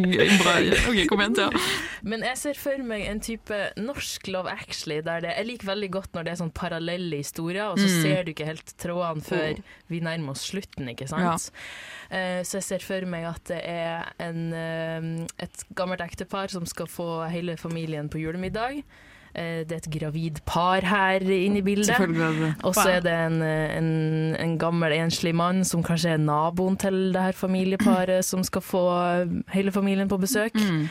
[0.41, 0.53] bra
[0.89, 1.63] OK, kom igjen, Thea.
[2.05, 5.89] Men jeg ser for meg en type norsk Love Actually der det Jeg liker veldig
[5.95, 8.01] godt når det er sånn parallelle historier, og så Mm.
[8.01, 11.51] ser du ikke helt trådene før vi nærmer oss slutten, ikke sant?
[12.11, 16.65] Eh, så jeg ser for meg at det er en, eh, et gammelt ektepar som
[16.65, 18.83] skal få hele familien på julemiddag.
[19.35, 21.89] Eh, Det er et gravid par her inne i bildet.
[22.63, 27.11] Og så er det en, en, en gammel enslig mann som kanskje er naboen til
[27.13, 28.83] det her familieparet som skal få
[29.51, 30.55] hele familien på besøk.
[30.55, 30.87] Mm.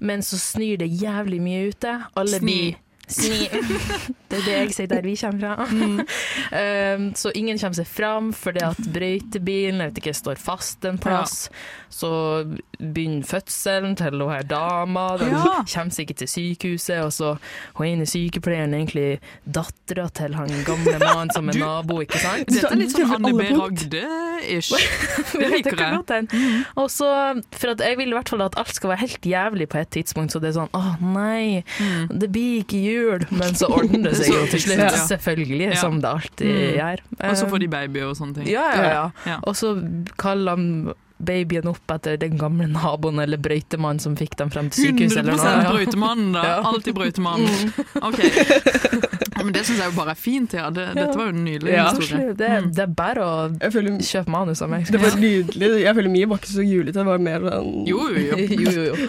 [0.00, 1.92] Men så snur det jævlig mye ute.
[2.16, 2.74] Alle Sni.
[3.08, 3.48] Sni.
[4.34, 5.66] Det er det jeg sier der vi kommer fra.
[5.70, 10.98] Um, så ingen kommer seg fram fordi at brøytebilen jeg vet ikke, står fast en
[10.98, 11.44] plass.
[11.94, 12.08] Så
[12.80, 15.04] begynner fødselen til hun her dama.
[15.20, 15.62] den Ja.
[15.62, 17.04] kommer seg ikke til sykehuset.
[17.04, 17.34] Og så
[17.78, 19.06] hun ene sykepleieren er egentlig
[19.46, 22.50] dattera til han gamle mannen som er nabo, ikke sant?
[22.50, 23.46] Dette er litt sånn Anne B.
[23.54, 24.72] Ragde-ish.
[25.34, 26.26] Det liker jeg.
[26.80, 27.08] Og så,
[27.54, 29.94] for at jeg vil i hvert fall at alt skal være helt jævlig på et
[29.94, 31.62] tidspunkt, så det er sånn åh nei,
[32.10, 32.93] det blir ikke jul,
[33.40, 34.90] men så ordner det seg jo til slutt, Ja.
[35.10, 35.78] selvfølgelig, Ja.
[35.80, 36.74] som det alltid Mm.
[36.78, 36.98] gjør.
[37.30, 38.46] Og så får de baby og sånne ting.
[38.52, 39.06] Ja, ja, ja.
[39.26, 39.38] Ja.
[39.44, 39.74] Og så
[40.20, 40.92] kaller han
[41.24, 45.24] babyen opp etter den gamle naboen eller brøytemannen som fikk dem frem til 100 sykehuset
[45.24, 46.60] 100 brøytemannen, da.
[46.66, 47.72] Alltid brøytemannen.
[48.02, 48.18] Ok.
[49.44, 50.70] Men det syns jeg jo bare er fint, ja.
[50.74, 51.84] Det, dette var jo en nydelig Ja.
[51.92, 52.34] historie.
[52.38, 54.86] Det, er- det er bare å føler, kjøpe manus av meg.
[54.90, 55.70] det var nydelig.
[55.84, 56.94] Jeg føler mye var ikke så julete.
[56.98, 58.36] Det var mer enn Jo, jo, jo.
[58.64, 59.08] jo, jo, jo.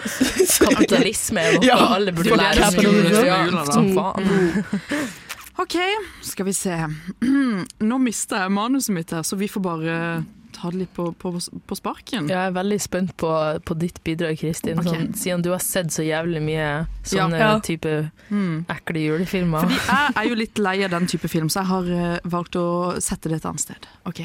[0.68, 1.76] Kapitalisme er noe Ja.
[1.96, 3.26] alle burde lære seg.
[3.26, 4.28] Ja, som faen.
[5.58, 5.76] OK,
[6.20, 6.76] skal vi se.
[7.88, 9.94] Nå mista jeg manuset mitt her, så vi får bare
[10.56, 11.30] ta det litt på, på,
[11.68, 12.30] på sparken.
[12.32, 13.28] Jeg er veldig spent på,
[13.68, 14.80] på ditt bidrag, Kristin.
[14.80, 14.92] Okay.
[14.94, 16.70] Sånn, siden du har sett så jævlig mye
[17.06, 17.52] sånne Ja.
[17.60, 17.92] type
[18.30, 18.64] Mm.
[18.72, 19.60] ekle julefilmer.
[19.68, 22.56] Fordi jeg er jo litt lei av den type film, så jeg har uh, valgt
[22.58, 22.66] å
[23.00, 23.86] sette det et annet sted.
[24.08, 24.24] Ok.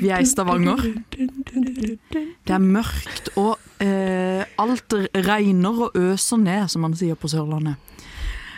[0.00, 0.80] Vi er i Stavanger.
[1.14, 7.78] Det er mørkt, og uh, alt regner og øser ned, som man sier på Sørlandet.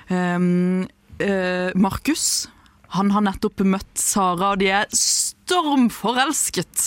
[0.08, 0.86] Um,
[1.20, 2.48] uh, Markus
[2.92, 6.86] han har nettopp møtt Sara, og de er stormforelsket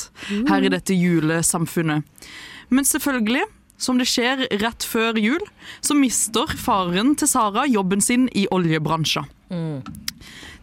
[0.50, 2.04] her i dette julesamfunnet.
[2.70, 3.46] Men selvfølgelig,
[3.78, 5.42] som det skjer rett før jul,
[5.82, 9.26] så mister faren til Sara jobben sin i oljebransjen.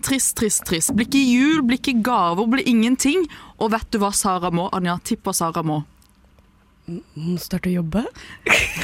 [0.03, 0.91] Trist, trist, trist.
[0.97, 3.27] Blir ikke jul, blir ikke gaver, blir ingenting.
[3.63, 4.67] Og vet du hva Sara må?
[4.75, 5.83] Anja, tipp hva Sara må.
[6.91, 8.01] Hun starte å jobbe.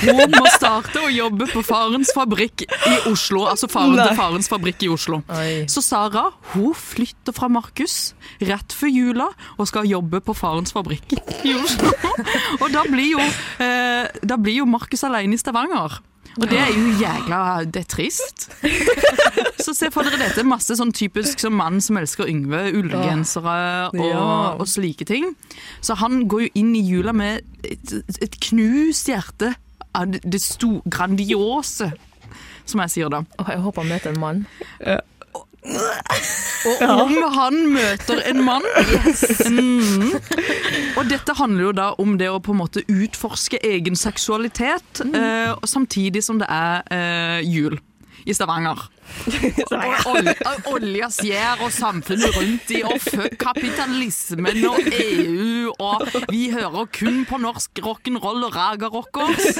[0.04, 3.42] Hun må starte å jobbe på farens fabrikk i Oslo.
[3.50, 4.06] Altså faren Nei.
[4.06, 5.18] til farens fabrikk i Oslo.
[5.34, 5.64] Oi.
[5.70, 11.16] Så Sara hun flytter fra Markus rett før jula og skal jobbe på farens fabrikk
[11.42, 11.90] i Oslo.
[12.62, 13.24] Og da blir jo,
[13.64, 15.98] eh, da blir jo Markus alene i Stavanger.
[16.36, 18.48] Og det er jo jækla Det er trist.
[19.64, 20.44] Så se for dere dette.
[20.46, 25.32] Masse sånn typisk som mann som elsker Yngve, ullgensere og, og slike ting.
[25.84, 29.54] Så han går jo inn i jula med et, et knust hjerte
[29.98, 31.90] av det, sto, grandiose,
[32.68, 33.24] som jeg sier da.
[33.48, 34.44] Jeg håper han møter en mann.
[36.66, 40.14] Og om han møter en mann mm.
[40.98, 45.52] Og dette handler jo da om det å på en måte utforske egen seksualitet, eh,
[45.54, 47.78] og samtidig som det er eh, jul
[48.28, 48.86] i Stavanger.
[50.08, 50.28] Og ol
[50.78, 57.22] olja skjer, og samfunnet rundt i, og fuck kapitalismen og EU, og vi hører kun
[57.28, 59.58] på norsk rock'n'roll og raga rockers.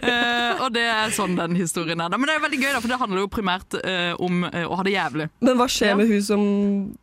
[0.00, 2.12] Eh, og det er sånn den historien er.
[2.12, 4.78] Men det er veldig gøy, da, for det handler jo primært eh, om eh, å
[4.78, 5.28] ha det jævlig.
[5.44, 6.44] Men hva skjer med hun som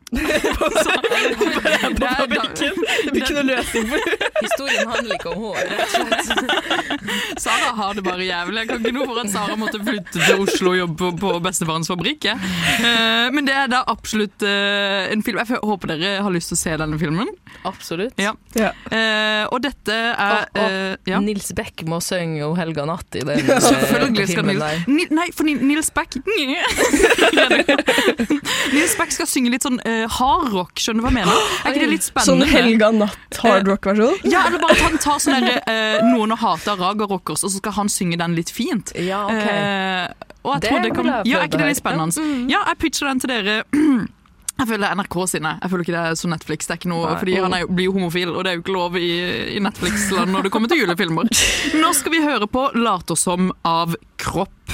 [0.07, 0.23] Det
[3.11, 4.17] blir ikke noe løsning på det.
[4.39, 6.27] Historien handler ikke om hår, rett og slett.
[7.41, 8.57] Sara har det bare jævlig.
[8.61, 11.29] Jeg kan ikke noe for at Sara måtte flytte til Oslo og jobbe på, på
[11.43, 12.21] bestefarens fabrikk.
[12.31, 15.37] Eh, men det er da absolutt eh, en film.
[15.43, 17.29] Jeg håper dere har lyst til å se denne filmen.
[17.67, 18.15] Absolutt.
[18.21, 18.31] Ja.
[18.55, 18.71] Ja.
[18.93, 21.19] Eh, og dette er Og, og ja.
[21.23, 25.15] Nils Beck må synge O helga natt i den Ja, Selvfølgelig skal filmen Nils der.
[25.17, 26.11] Nei, for Nils Beck
[28.75, 29.79] Nils Beck skal synge litt sånn
[30.17, 31.41] hardrock, skjønner du hva jeg mener?
[31.63, 32.47] Er ikke det litt spennende?
[32.47, 32.53] Sånn?
[32.53, 34.19] Helga Natt hardrock-versjon.
[34.33, 37.53] Ja, eller bare at han tar sånn derre eh, noen å hata raga rockers, og
[37.53, 38.93] så skal han synge den litt fint.
[38.95, 39.47] Ja, ok.
[39.47, 42.21] Eh, og jeg Det tror det kan, ja, er ikke det litt spennende?
[42.23, 42.45] Mm.
[42.51, 43.57] Ja, jeg pitcher den til dere.
[44.57, 45.49] Jeg føler det er NRK sine.
[45.61, 46.65] Jeg føler ikke det er så Netflix.
[46.65, 47.17] Det er ikke noe, Nei.
[47.21, 49.09] fordi Han er, blir jo homofil, og det er jo ikke lov i,
[49.53, 51.29] i Netflix-land når det kommer til julefilmer.
[51.83, 54.73] Nå skal vi høre på 'Later som' av Kropp.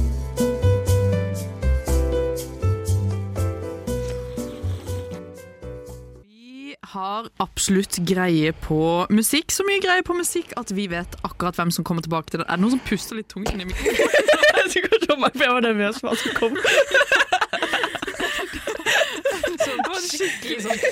[6.91, 8.79] Har absolutt greie på
[9.13, 9.47] musikk.
[9.55, 12.47] Så mye greie på musikk at vi vet akkurat hvem som kommer tilbake til den.
[12.49, 13.99] Er det noen som puster litt tungt inni i mikrofonen?
[14.61, 14.79] Kan se
[15.19, 16.53] meg, for jeg var nervøs for hva som kom.
[19.61, 20.81] Så det var skikkelig sånn-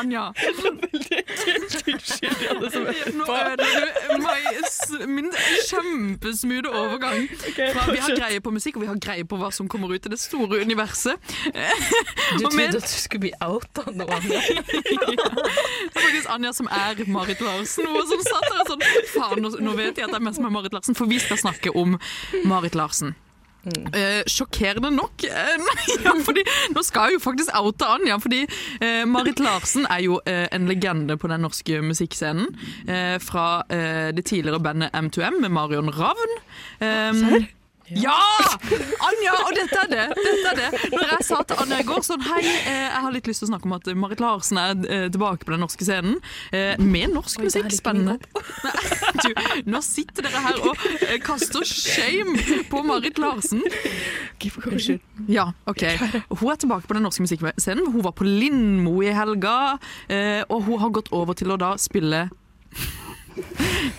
[0.00, 0.24] Anja.
[3.20, 3.86] Nå ødelegger
[5.00, 5.28] du min
[5.68, 7.28] kjempesmoothe overgang.
[7.74, 10.06] Fra vi har greie på musikk, og vi har greie på hva som kommer ut
[10.06, 11.14] i det store universet.
[11.44, 14.40] Du Og trodde at du skulle bli outa nå, Anja.
[15.90, 17.86] Det er faktisk Anja som er Marit Larsen.
[17.88, 18.84] Hun som satt der og sånn
[19.14, 21.18] Faen, nå, nå vet jeg at det er meg som er Marit Larsen, for vi
[21.22, 21.98] skal snakke om
[22.48, 23.14] Marit Larsen.
[23.66, 25.24] Eh, sjokkerende nok.
[25.24, 25.70] eh,
[26.04, 26.44] ja, fordi
[26.74, 28.42] Nå skal jeg jo faktisk oute Anja, fordi
[28.80, 32.48] eh, Marit Larsen er jo eh, en legende på den norske musikkscenen.
[32.88, 36.36] Eh, fra eh, det tidligere bandet M2M med Marion Ravn.
[36.80, 37.46] Um,
[37.90, 38.16] ja!
[39.02, 39.34] Anja!
[39.46, 40.04] Og dette er det!
[40.14, 40.90] Dette er det.
[40.92, 43.48] Når jeg sa til Anja i går sånn Hei, eh, jeg har litt lyst til
[43.48, 46.18] å snakke om at Marit Larsen er eh, tilbake på den norske scenen.
[46.54, 47.70] Eh, med norsk musikk.
[47.74, 48.18] Spennende.
[49.20, 49.32] Du,
[49.66, 50.82] nå sitter dere her og
[51.24, 53.62] kaster shame på Marit Larsen.
[55.28, 55.82] Ja, OK.
[56.30, 57.90] Hun er tilbake på den norske musikkscenen.
[57.90, 59.56] Hun var på Lindmo i helga,
[60.46, 62.28] og hun har gått over til å da spille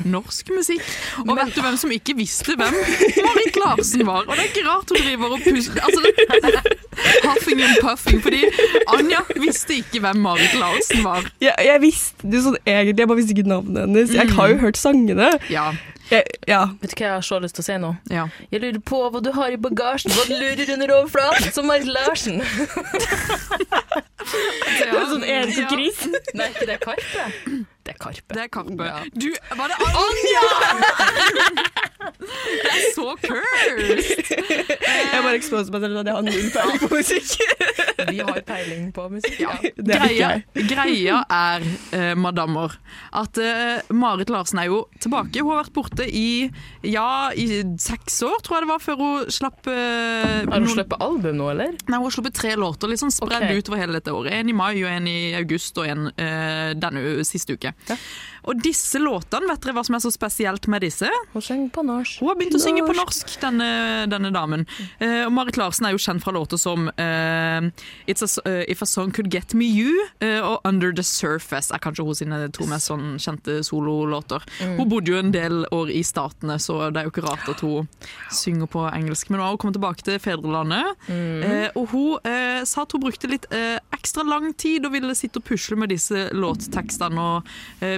[0.05, 0.83] norsk musikk.
[1.25, 2.75] Og vet du hvem som ikke visste hvem
[3.25, 4.25] Marit Larsen var?
[4.25, 6.01] Og det er ikke rart hun driver og puster altså,
[7.27, 8.43] Huffing and puffing, fordi
[8.91, 11.25] Anja visste ikke hvem Marit Larsen var.
[11.41, 14.13] Jeg, jeg visste det sånn egentlig, jeg bare visste ikke navnet hennes.
[14.15, 15.31] Jeg har jo hørt sangene.
[15.51, 15.71] Ja.
[16.11, 16.65] Jeg, ja.
[16.81, 17.91] Vet du hva jeg har så lyst til å si nå?
[18.11, 18.25] Ja.
[18.51, 21.87] Jeg lurer på hva du har i bagasjen, hva du lurer under overflaten, som Marit
[21.87, 22.41] Larsen.
[24.21, 26.01] Det er sånn Erik og Chris.
[26.37, 27.23] Nei, ikke det er Karpe?
[27.85, 28.33] Det er Karpe.
[28.35, 28.83] Det er Karpe.
[28.85, 28.99] Ja.
[29.13, 30.45] Du, var det Anja?!
[32.21, 34.01] Det er så cursed!
[34.31, 37.31] Jeg bare eksponerer meg selv at jeg har null peiling på musikk.
[38.11, 39.39] Vi har peiling på musikk.
[39.41, 39.55] Ja.
[39.77, 40.29] Greia,
[40.71, 41.65] greia er,
[41.97, 42.77] eh, madammer,
[43.21, 45.41] at eh, Marit Larsen er jo tilbake.
[45.41, 46.49] Hun har vært borte i
[46.87, 50.73] ja, i seks år, tror jeg det var, før hun slapp eh, Har hun noen-
[50.73, 51.75] sluppet album nå, eller?
[51.85, 53.61] Nei, Hun har sluppet tre låter, liksom spredd okay.
[53.61, 54.33] utover hele dette året.
[54.33, 57.73] En i mai, og en i august og en uh, denne siste uke.
[58.49, 61.09] Og disse låtene, vet dere hva som er så spesielt med disse?
[61.33, 62.21] Hun synger på norsk.
[62.21, 63.67] Hun har begynt å synge på norsk, denne,
[64.09, 64.63] denne damen.
[65.01, 67.67] Uh, og Marit Larsen er jo kjent fra låter som uh,
[68.09, 71.81] It's a, eh, If a Song Could Get Me You og Under The Surface er
[71.81, 74.43] kanskje hun sine to mest sånn kjente sololåter.
[74.61, 74.75] Mm.
[74.79, 77.61] Hun bodde jo en del år i Statene, så det er jo ikke rart at
[77.65, 77.87] hun
[78.33, 79.29] synger på engelsk.
[79.29, 81.71] Men nå har hun kommet tilbake til fedrelandet, Mm.
[81.75, 85.75] og hun sa at hun brukte litt ekstra lang tid og ville sitte og pusle
[85.79, 87.49] med disse låttekstene og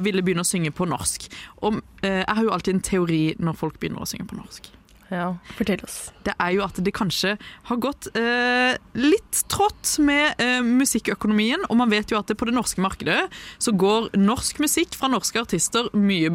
[0.05, 1.27] ville begynne å synge på norsk.
[1.61, 4.71] Og eh, jeg har jo alltid en teori når folk begynner å synge på norsk.
[5.13, 5.27] Ja.
[5.57, 6.11] Fortell oss.
[6.25, 7.35] Det er jo at det kanskje
[7.69, 12.47] har gått eh, litt trått med eh, musikkøkonomien, og man vet jo at det på
[12.49, 13.27] det norske markedet
[13.61, 16.33] så går norsk musikk fra norske artister mye,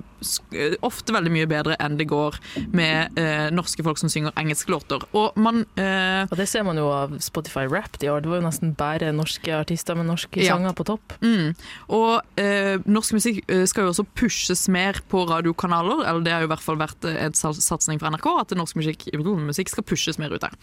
[0.54, 2.38] eh, ofte veldig mye bedre enn det går
[2.76, 5.02] med eh, norske folk som synger engelske låter.
[5.16, 8.20] Og man eh, Og det ser man jo av Spotify Rap i år.
[8.22, 10.54] Det var jo nesten bare norske artister med norske Ja.
[10.54, 11.16] sanger på topp.
[11.24, 11.54] Mm.
[11.96, 16.48] Og eh, norsk musikk skal jo også pushes mer på radiokanaler, eller det har jo
[16.48, 20.18] i hvert fall vært en sats- satsing fra NRK, at norsk musikk, musikk skal pushes
[20.18, 20.54] mer ut der.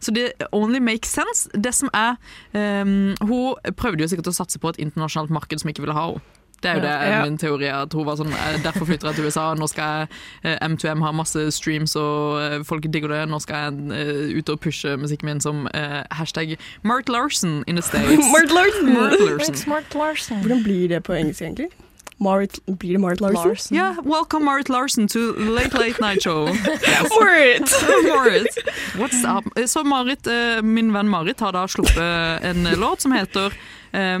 [0.00, 1.48] Så det only makes sense.
[1.54, 2.16] Det som er
[2.52, 6.10] um, Hun prøvde jo sikkert å satse på et internasjonalt marked som ikke ville ha
[6.12, 6.40] henne.
[6.64, 7.18] Det er jo det Ja.
[7.18, 7.24] Ja.
[7.24, 9.52] min teori er, at hun var sånn eh, Derfor flytter jeg til USA.
[9.54, 10.08] Nå skal jeg
[10.44, 13.28] eh, M2M ha masse streams, og eh, folk digger det.
[13.28, 17.82] Nå skal jeg ut og pushe musikken min som uh, hashtag Mart Larsen in the
[17.82, 18.24] States.
[18.32, 18.94] Mart Larsen!
[18.94, 19.68] Mart Larsen.
[19.68, 20.40] Mart Larsen.
[20.40, 21.68] Hvordan blir det på engelsk, egentlig?
[22.16, 23.76] Marit, blir det Marit Larsen?
[23.76, 26.46] Yeah, welcome Marit Larsen to Late Late Night Show.
[27.20, 27.70] Marit!
[28.08, 28.58] Marit.
[28.96, 29.68] What's up?
[29.68, 33.46] Så Marit, eh, min venn Marit har da sluppet en låt som heter
[33.92, 34.18] eh,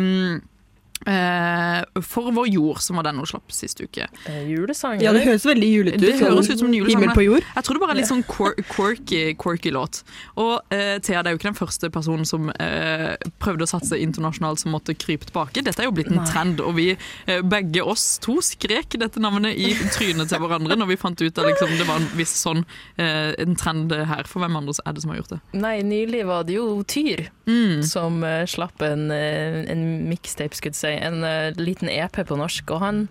[1.04, 4.06] For vår jord, som var den hun slapp sist uke.
[4.30, 5.00] Eh, Julesang.
[5.02, 6.04] Ja, det høres veldig julete ut.
[6.04, 7.02] Det høres ut som en julesang.
[7.02, 7.46] Himmel på jord.
[7.54, 10.02] Jeg tror det bare er litt sånn quirky, quirky låt.
[10.40, 13.12] Og uh, Thea, det er jo ikke den første personen som uh,
[13.42, 15.64] prøvde å satse internasjonalt som måtte krype tilbake.
[15.66, 16.28] Dette er jo blitt en Nei.
[16.30, 20.92] trend, og vi uh, begge oss to skrek dette navnet i trynet til hverandre når
[20.92, 22.62] vi fant ut at liksom, det var en viss sånn
[22.96, 24.26] eh, en trend her.
[24.30, 25.40] For hvem andre er det som har gjort det?
[25.58, 27.82] Nei, nylig var det jo Tyr Mm.
[27.82, 30.92] som eh, slapp en, eh, en mixtape, skulle jeg si.
[31.02, 32.70] En eh, liten EP på norsk.
[32.70, 33.08] Og han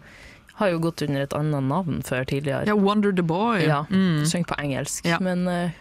[0.60, 2.68] har jo gått under et annet navn før tidligere.
[2.70, 3.64] Ja, Wonder the Boy.
[3.66, 4.26] Ja, Mm.
[4.30, 5.06] Synger på engelsk.
[5.06, 5.18] Ja.
[5.20, 5.72] Men eh,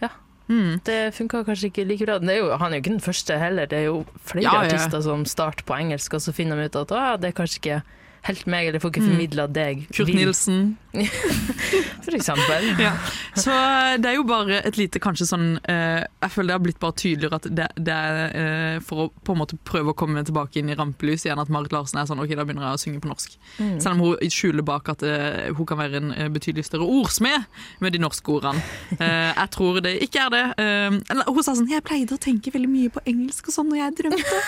[0.00, 0.08] ja,
[0.48, 0.80] Mm.
[0.84, 2.18] det funka kanskje ikke like bra.
[2.18, 3.66] Det er jo, han er jo ikke den første heller.
[3.66, 4.62] Det er jo flere ja.
[4.64, 7.60] artister som starter på engelsk, og så finner de ut at «Å, det er kanskje
[7.60, 7.82] ikke
[8.28, 9.08] helt meg, eller får ikke Mm.
[9.12, 9.86] formidla deg.
[9.94, 10.12] Kurt.
[10.14, 10.76] Nilsen.
[12.04, 12.68] For eksempel.
[12.78, 12.92] Ja.
[13.38, 16.62] Så eh, det er jo bare et lite kanskje sånn eh, Jeg føler det har
[16.64, 19.96] blitt bare tydeligere at det, det er eh, for å på en måte prøve å
[19.98, 22.78] komme tilbake inn i rampelyset igjen, at Marit Larsen er sånn OK, da begynner jeg
[22.78, 23.34] å synge på norsk.
[23.58, 23.74] Mm.
[23.82, 27.46] Selv om hun skjuler bak at eh, hun kan være en eh, betydelig større ordsmed
[27.84, 28.62] med de norske ordene.
[28.98, 30.40] Eh, jeg tror det ikke er det.
[30.58, 33.78] Eller, hun sa sånn Jeg pleide å tenke veldig mye på engelsk og sånn når
[33.78, 34.38] jeg drømte.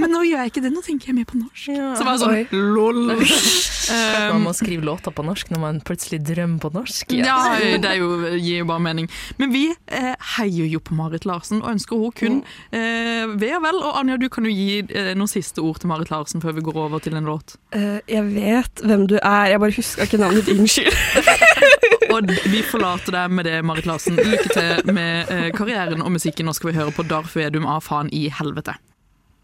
[0.00, 1.66] Men nå gjør jeg ikke det, nå tenker jeg mer på norsk.
[1.98, 2.44] Så bare sånn Oi.
[2.80, 3.00] Lol.
[3.14, 7.14] um, man må skrive låter på norsk når man plutselig drømmer på norsk.
[7.16, 9.10] Ja, det er jo, gir jo bare mening.
[9.40, 12.40] Men vi eh, heier jo på Marit Larsen og ønsker hun kun
[12.72, 13.80] eh, ve og vel.
[13.84, 16.64] Og Anja, du kan jo gi eh, noen siste ord til Marit Larsen før vi
[16.66, 17.56] går over til en låt.
[17.74, 20.60] Uh, jeg vet hvem du er, jeg bare husker ikke navnet ditt.
[20.60, 21.70] Unnskyld.
[22.14, 24.18] Og vi forlater deg med det, Marit Larsen.
[24.18, 26.48] Lykke til med eh, karrieren og musikken.
[26.48, 28.74] Nå skal vi høre på Darf Vedum av Faen i helvete.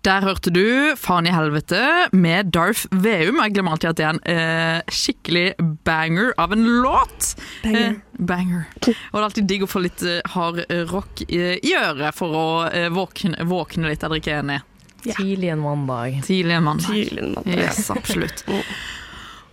[0.06, 1.80] Der hørte du Faen i helvete
[2.14, 3.40] med Darth Veum.
[3.42, 5.46] Jeg glemmer alltid at det er en eh, skikkelig
[5.82, 7.32] banger av en låt.
[7.64, 7.96] Banger.
[7.96, 8.68] Eh, banger.
[8.86, 12.14] Og det er alltid digg å få litt eh, hard eh, rock i, i øret
[12.14, 14.06] for å eh, våkne, våkne litt.
[14.06, 14.60] Er dere ikke enig?
[14.60, 15.16] enige?
[15.16, 16.22] Tidlig en mandag.
[16.26, 16.86] Tidlig en mandag.
[16.86, 17.58] Tidlig en mandag.
[17.66, 18.46] Yes, absolutt.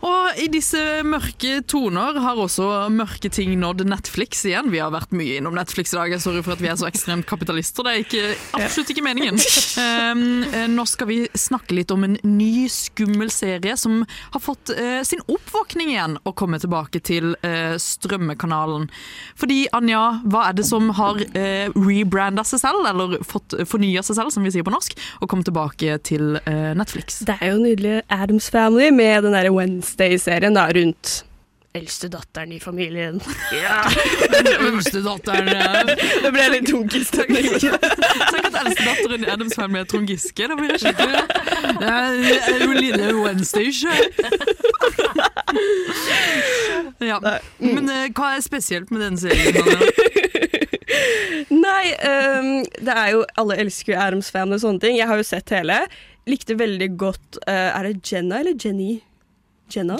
[0.03, 4.67] Og i disse mørke toner har også mørke ting nådd Netflix igjen.
[4.73, 6.15] Vi har vært mye innom Netflix i dag.
[6.19, 7.87] Sorry for at vi er så ekstremt kapitalister.
[7.87, 8.23] Det er ikke,
[8.59, 9.39] absolutt ikke meningen.
[9.79, 10.43] Um,
[10.75, 14.01] nå skal vi snakke litt om en ny skummel serie som
[14.33, 18.89] har fått uh, sin oppvåkning igjen og kommet tilbake til uh, strømmekanalen.
[19.39, 24.19] Fordi Anja, hva er det som har uh, rebranda seg selv, eller fått fornya seg
[24.19, 27.21] selv, som vi sier på norsk, og kommet tilbake til uh, Netflix?
[27.23, 29.53] Det er jo nydelig Adams Family med den derre
[29.93, 31.25] Wednesday-serien da, rundt
[31.73, 33.21] eldstedatteren i familien.
[33.63, 33.89] Ja.
[34.60, 35.45] Eldstedatteren
[36.21, 37.47] Det ble litt tunkistemning.
[38.34, 40.47] Tenk at eldstedatteren i Adams Family er Trond Giske.
[40.49, 41.21] Da blir det skikkelig
[41.79, 43.93] Det er jo lille Wednesday, ikke
[47.01, 47.17] Ja.
[47.58, 49.53] Men eh, hva er spesielt med denne serien?
[51.53, 52.51] Nei, um,
[52.86, 54.97] det er jo Alle elsker jo Adams Family og sånne ting.
[54.99, 55.82] Jeg har jo sett hele.
[56.29, 59.01] Likte veldig godt uh, Er det Jenna eller Jenny?
[59.71, 59.95] Jenna?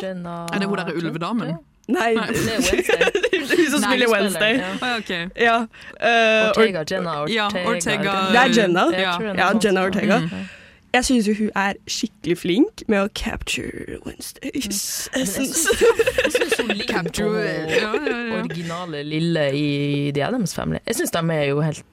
[0.54, 1.56] Er det hun derre ulvedamen?
[1.88, 2.28] Nei, Nei.
[2.32, 3.04] det er Wednesday.
[3.58, 4.54] Hun som spiller Wednesday.
[4.56, 4.70] ja.
[4.80, 5.18] Å, ja.
[5.36, 5.56] Ja.
[6.00, 7.34] eh, Ortega, Jenna Ortega.
[7.36, 8.14] Ja, Ortega.
[8.32, 8.86] Det er Jenna.
[8.96, 9.84] Jeg tror er Ja, Jenna.
[9.90, 10.20] Ortega.
[10.20, 10.46] Mm.
[10.94, 15.66] Jeg syns jo hun er skikkelig flink med å capture Wednesdays essence.
[16.24, 18.38] Jeg syns hun på ja, ja, ja.
[18.38, 19.66] originale Lille i
[20.14, 20.84] The Adams Family.
[20.86, 21.84] Jeg syns de er jo helt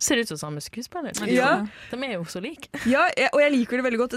[0.00, 1.12] Ser ut som samme skuespiller.
[1.28, 1.66] Ja.
[1.90, 2.70] De er jo så like.
[2.88, 3.02] Ja,
[3.34, 4.14] og jeg liker det veldig godt.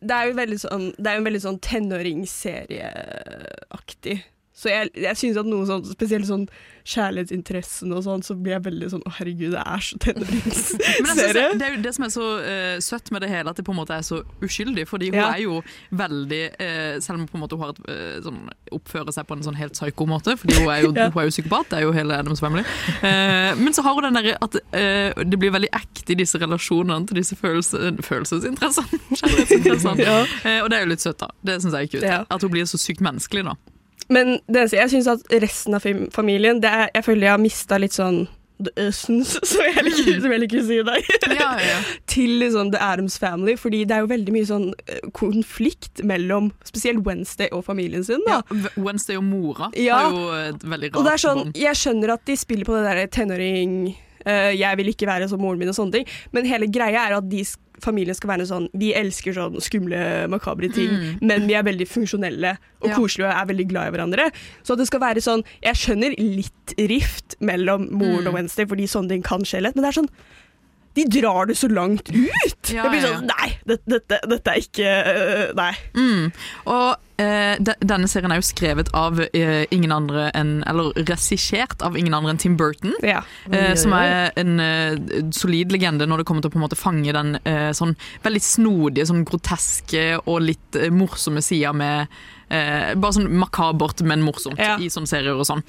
[0.00, 4.16] Det er jo veldig sånn, det er jo sånn tenåringsserieaktig.
[4.58, 6.48] Så jeg, jeg synes at noe sånn, spesielt sånn
[6.88, 11.44] kjærlighetsinteressen og sånn, så blir jeg veldig sånn Å, herregud, det er så tenåringsserie.
[11.60, 13.74] det, er jo det som er så uh, søtt med det hele, at det på
[13.74, 14.86] en måte er så uskyldig.
[14.90, 15.28] Fordi hun Ja.
[15.36, 15.60] er jo
[15.94, 18.40] veldig uh, Selv om på en måte hun har et, uh, sånn,
[18.74, 21.08] oppfører seg på en sånn helt psyko måte, fordi hun er jo, Ja.
[21.12, 22.64] hun er jo psykopat, det er jo hele Adams Family.
[23.62, 24.56] Men så har hun den derre at
[25.28, 29.00] det blir veldig ekte i disse relasjonene til disse følelse, følelsesinteressene.
[29.20, 30.02] Kjærlighetsinteressene.
[30.02, 30.18] Ja.
[30.64, 31.30] Og det er jo litt søtt, da.
[31.46, 32.30] Det syns jeg er kult.
[32.34, 33.56] At hun blir så sykt menneskelig, da.
[34.08, 37.92] Men jeg syns at resten av familien det er, Jeg føler jeg har mista litt
[37.96, 38.26] sånn
[38.74, 41.76] essence, som jeg liker, som jeg liker å si i dag, Ja, ja, ja.
[42.10, 43.54] til liksom The Adams Family.
[43.60, 48.24] Fordi det er jo veldig mye sånn eh, konflikt mellom spesielt Wednesday og familien sin.
[48.26, 48.40] Ja,
[48.74, 50.00] Wednesday og mora Ja.
[50.08, 51.44] har jo veldig rart Og det er sånn.
[51.54, 53.76] Jeg skjønner at de spiller på det der tenåring
[54.26, 57.18] eh, Jeg vil ikke være som moren min og sånne ting, men hele greia er
[57.20, 61.18] at de, sk- familien skal være sånn Vi elsker sånn skumle, makabre ting, Mm.
[61.22, 62.94] men vi er veldig funksjonelle og Ja.
[62.96, 64.30] koselige og er veldig glad i hverandre.
[64.62, 68.26] Så at det skal være sånn Jeg skjønner litt rift mellom moren Mm.
[68.28, 70.08] og Wednesday, fordi sånne ting kan skje lett, men det er sånn
[70.98, 72.70] de drar det så langt ut!
[72.70, 75.70] Ja, jeg blir ja, sånn Nei, dette, dette, dette er ikke øh, Nei.
[75.96, 76.24] Mm.
[76.68, 81.84] Og eh, de, denne serien er jo skrevet av uh, ingen andre enn Eller regissert
[81.84, 82.94] av ingen andre enn Tim Burton.
[83.06, 83.22] Ja.
[83.48, 86.78] Uh, som er en uh, solid legende når det kommer til å på en måte
[86.78, 87.36] fange den
[87.76, 92.08] sånn veldig snodige, sånn groteske og litt morsomme sida med
[92.50, 94.76] eh, Bare sånn makabert, men morsomt Ja.
[94.78, 95.62] i sånne serier og sånn.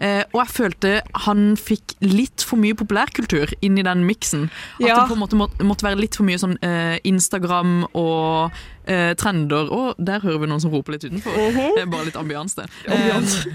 [0.00, 4.50] Eh, og jeg følte han fikk litt for mye populærkultur inn i den miksen.
[4.80, 4.94] At Ja.
[5.00, 8.50] det på en måte måtte, måtte være litt for mye sånn eh, Instagram og
[8.86, 9.70] eh, trender.
[9.72, 11.32] Og der hører vi noen som roper litt utenfor.
[11.32, 11.74] Mhm.
[11.76, 12.66] Det er bare litt ambians, det.
[12.88, 13.46] Ambians.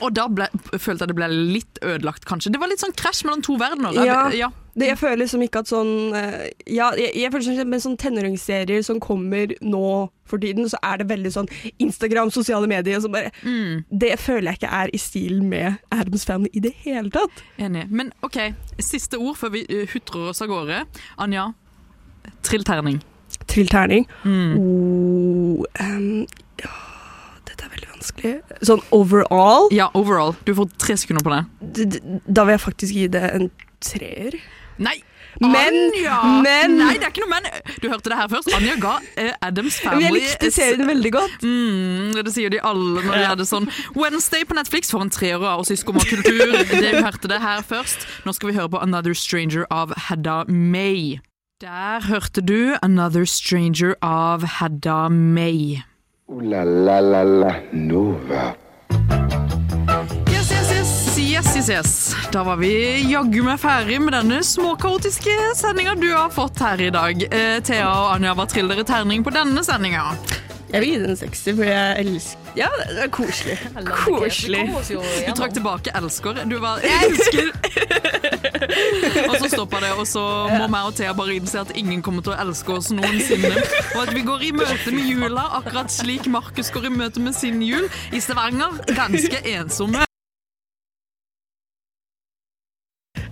[0.00, 2.52] Og da ble, følte jeg det ble litt ødelagt, kanskje.
[2.54, 3.96] Det var litt sånn krasj mellom to verdener.
[4.06, 4.26] Ja.
[4.34, 4.50] ja.
[4.76, 7.96] Det, jeg føler liksom ikke at sånn eh, Ja, jeg, jeg føler sånn med sånn
[8.00, 9.86] tenåringsserier som kommer nå
[10.28, 11.48] for tiden, så er det veldig sånn
[11.80, 13.84] Instagram, sosiale medier som bare Mm.
[13.90, 17.42] Det føler jeg ikke er i stil med Adams Family i det hele tatt.
[17.62, 17.84] Enig.
[17.90, 18.38] Men OK,
[18.82, 20.80] siste ord før vi uh, hutrer oss av gårde.
[21.22, 21.50] Anja,
[22.46, 23.00] trill terning.
[23.50, 24.06] Trill terning.
[24.24, 24.56] Mm.
[24.58, 26.26] Oh, ehm,
[26.62, 26.72] ja,
[27.48, 28.62] dette er veldig vanskelig.
[28.66, 29.68] Sånn overall.
[29.74, 30.36] Ja, overall.
[30.46, 32.00] Du får tre sekunder på det.
[32.26, 33.50] Da vil jeg faktisk gi det en
[33.84, 34.40] treer.
[34.78, 35.00] Nei!
[35.36, 36.14] Men, Anja!
[36.40, 37.48] men Nei, det er ikke noe men.
[37.82, 38.48] Du hørte det her først.
[38.56, 41.44] Anja ga uh, Adams Men Family jeg likte serien veldig godt.
[41.44, 45.44] Mm, det sier de alle når de hadde sånn Wednesday på Netflix får en treer
[45.44, 46.56] av oss i Skumma kultur.
[46.70, 48.08] Det vi hørte det her først.
[48.24, 51.18] Nå skal vi høre på Another Stranger av Hedda May.
[51.60, 55.82] Der hørte du Another Stranger av Hedda May.
[56.28, 58.56] Ooh la la la la Nova.
[60.28, 62.16] Yes, yes, yes, yes, yes, yes.
[62.32, 62.72] Da var vi
[63.06, 67.22] jaggu meg ferdig med denne småkaotiske sendinga du har fått her i dag.
[67.30, 70.08] Eh, Thea og Anja, hva triller dere terning på denne sendinga?
[70.76, 73.54] Jeg vil gi den en sekser, for jeg elsker Ja, det er koselig.
[73.88, 74.60] Koselig.
[75.26, 76.42] Du trakk tilbake 'elsker'.
[76.50, 77.52] Du var 'jeg elsker'.
[79.30, 80.20] og så stoppa det, og så
[80.58, 83.54] må meg og Thea bare innse at ingen kommer til å elske oss noensinne.
[83.94, 87.32] Og at vi går i møte med jula akkurat slik Markus går i møte med
[87.32, 87.88] sin jul.
[88.12, 90.04] I Stavanger ganske ensomme.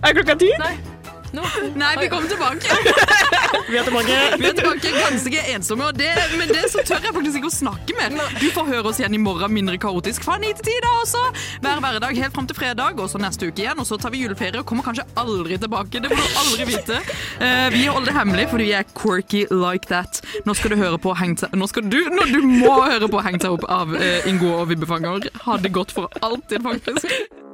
[0.03, 0.49] Er klokka ti?
[0.59, 0.94] Nei.
[1.81, 2.67] Nei, vi kommer tilbake.
[3.69, 4.15] Vi er tilbake.
[4.41, 7.55] Vi er tilbake ganske ensomme, og det, men det så tør jeg faktisk ikke å
[7.55, 8.13] snakke mer.
[8.37, 11.23] Du får høre oss igjen i morgen mindre kaotisk fra 9 til 10 da også.
[11.65, 13.79] Hver hverdag helt fram til fredag, og så neste uke igjen.
[13.81, 16.03] Og så tar vi juleferie og kommer kanskje aldri tilbake.
[16.03, 16.99] Det må du aldri vite.
[17.39, 20.21] Uh, vi holder det hemmelig fordi vi er quirky like that.
[20.45, 23.23] Nå skal du høre på Heng til Nå skal du, nå, du må høre på
[23.25, 25.31] Hengt til opp av uh, Ingo og Vibbefanger.
[25.47, 27.44] Ha det godt for alltid, faktisk.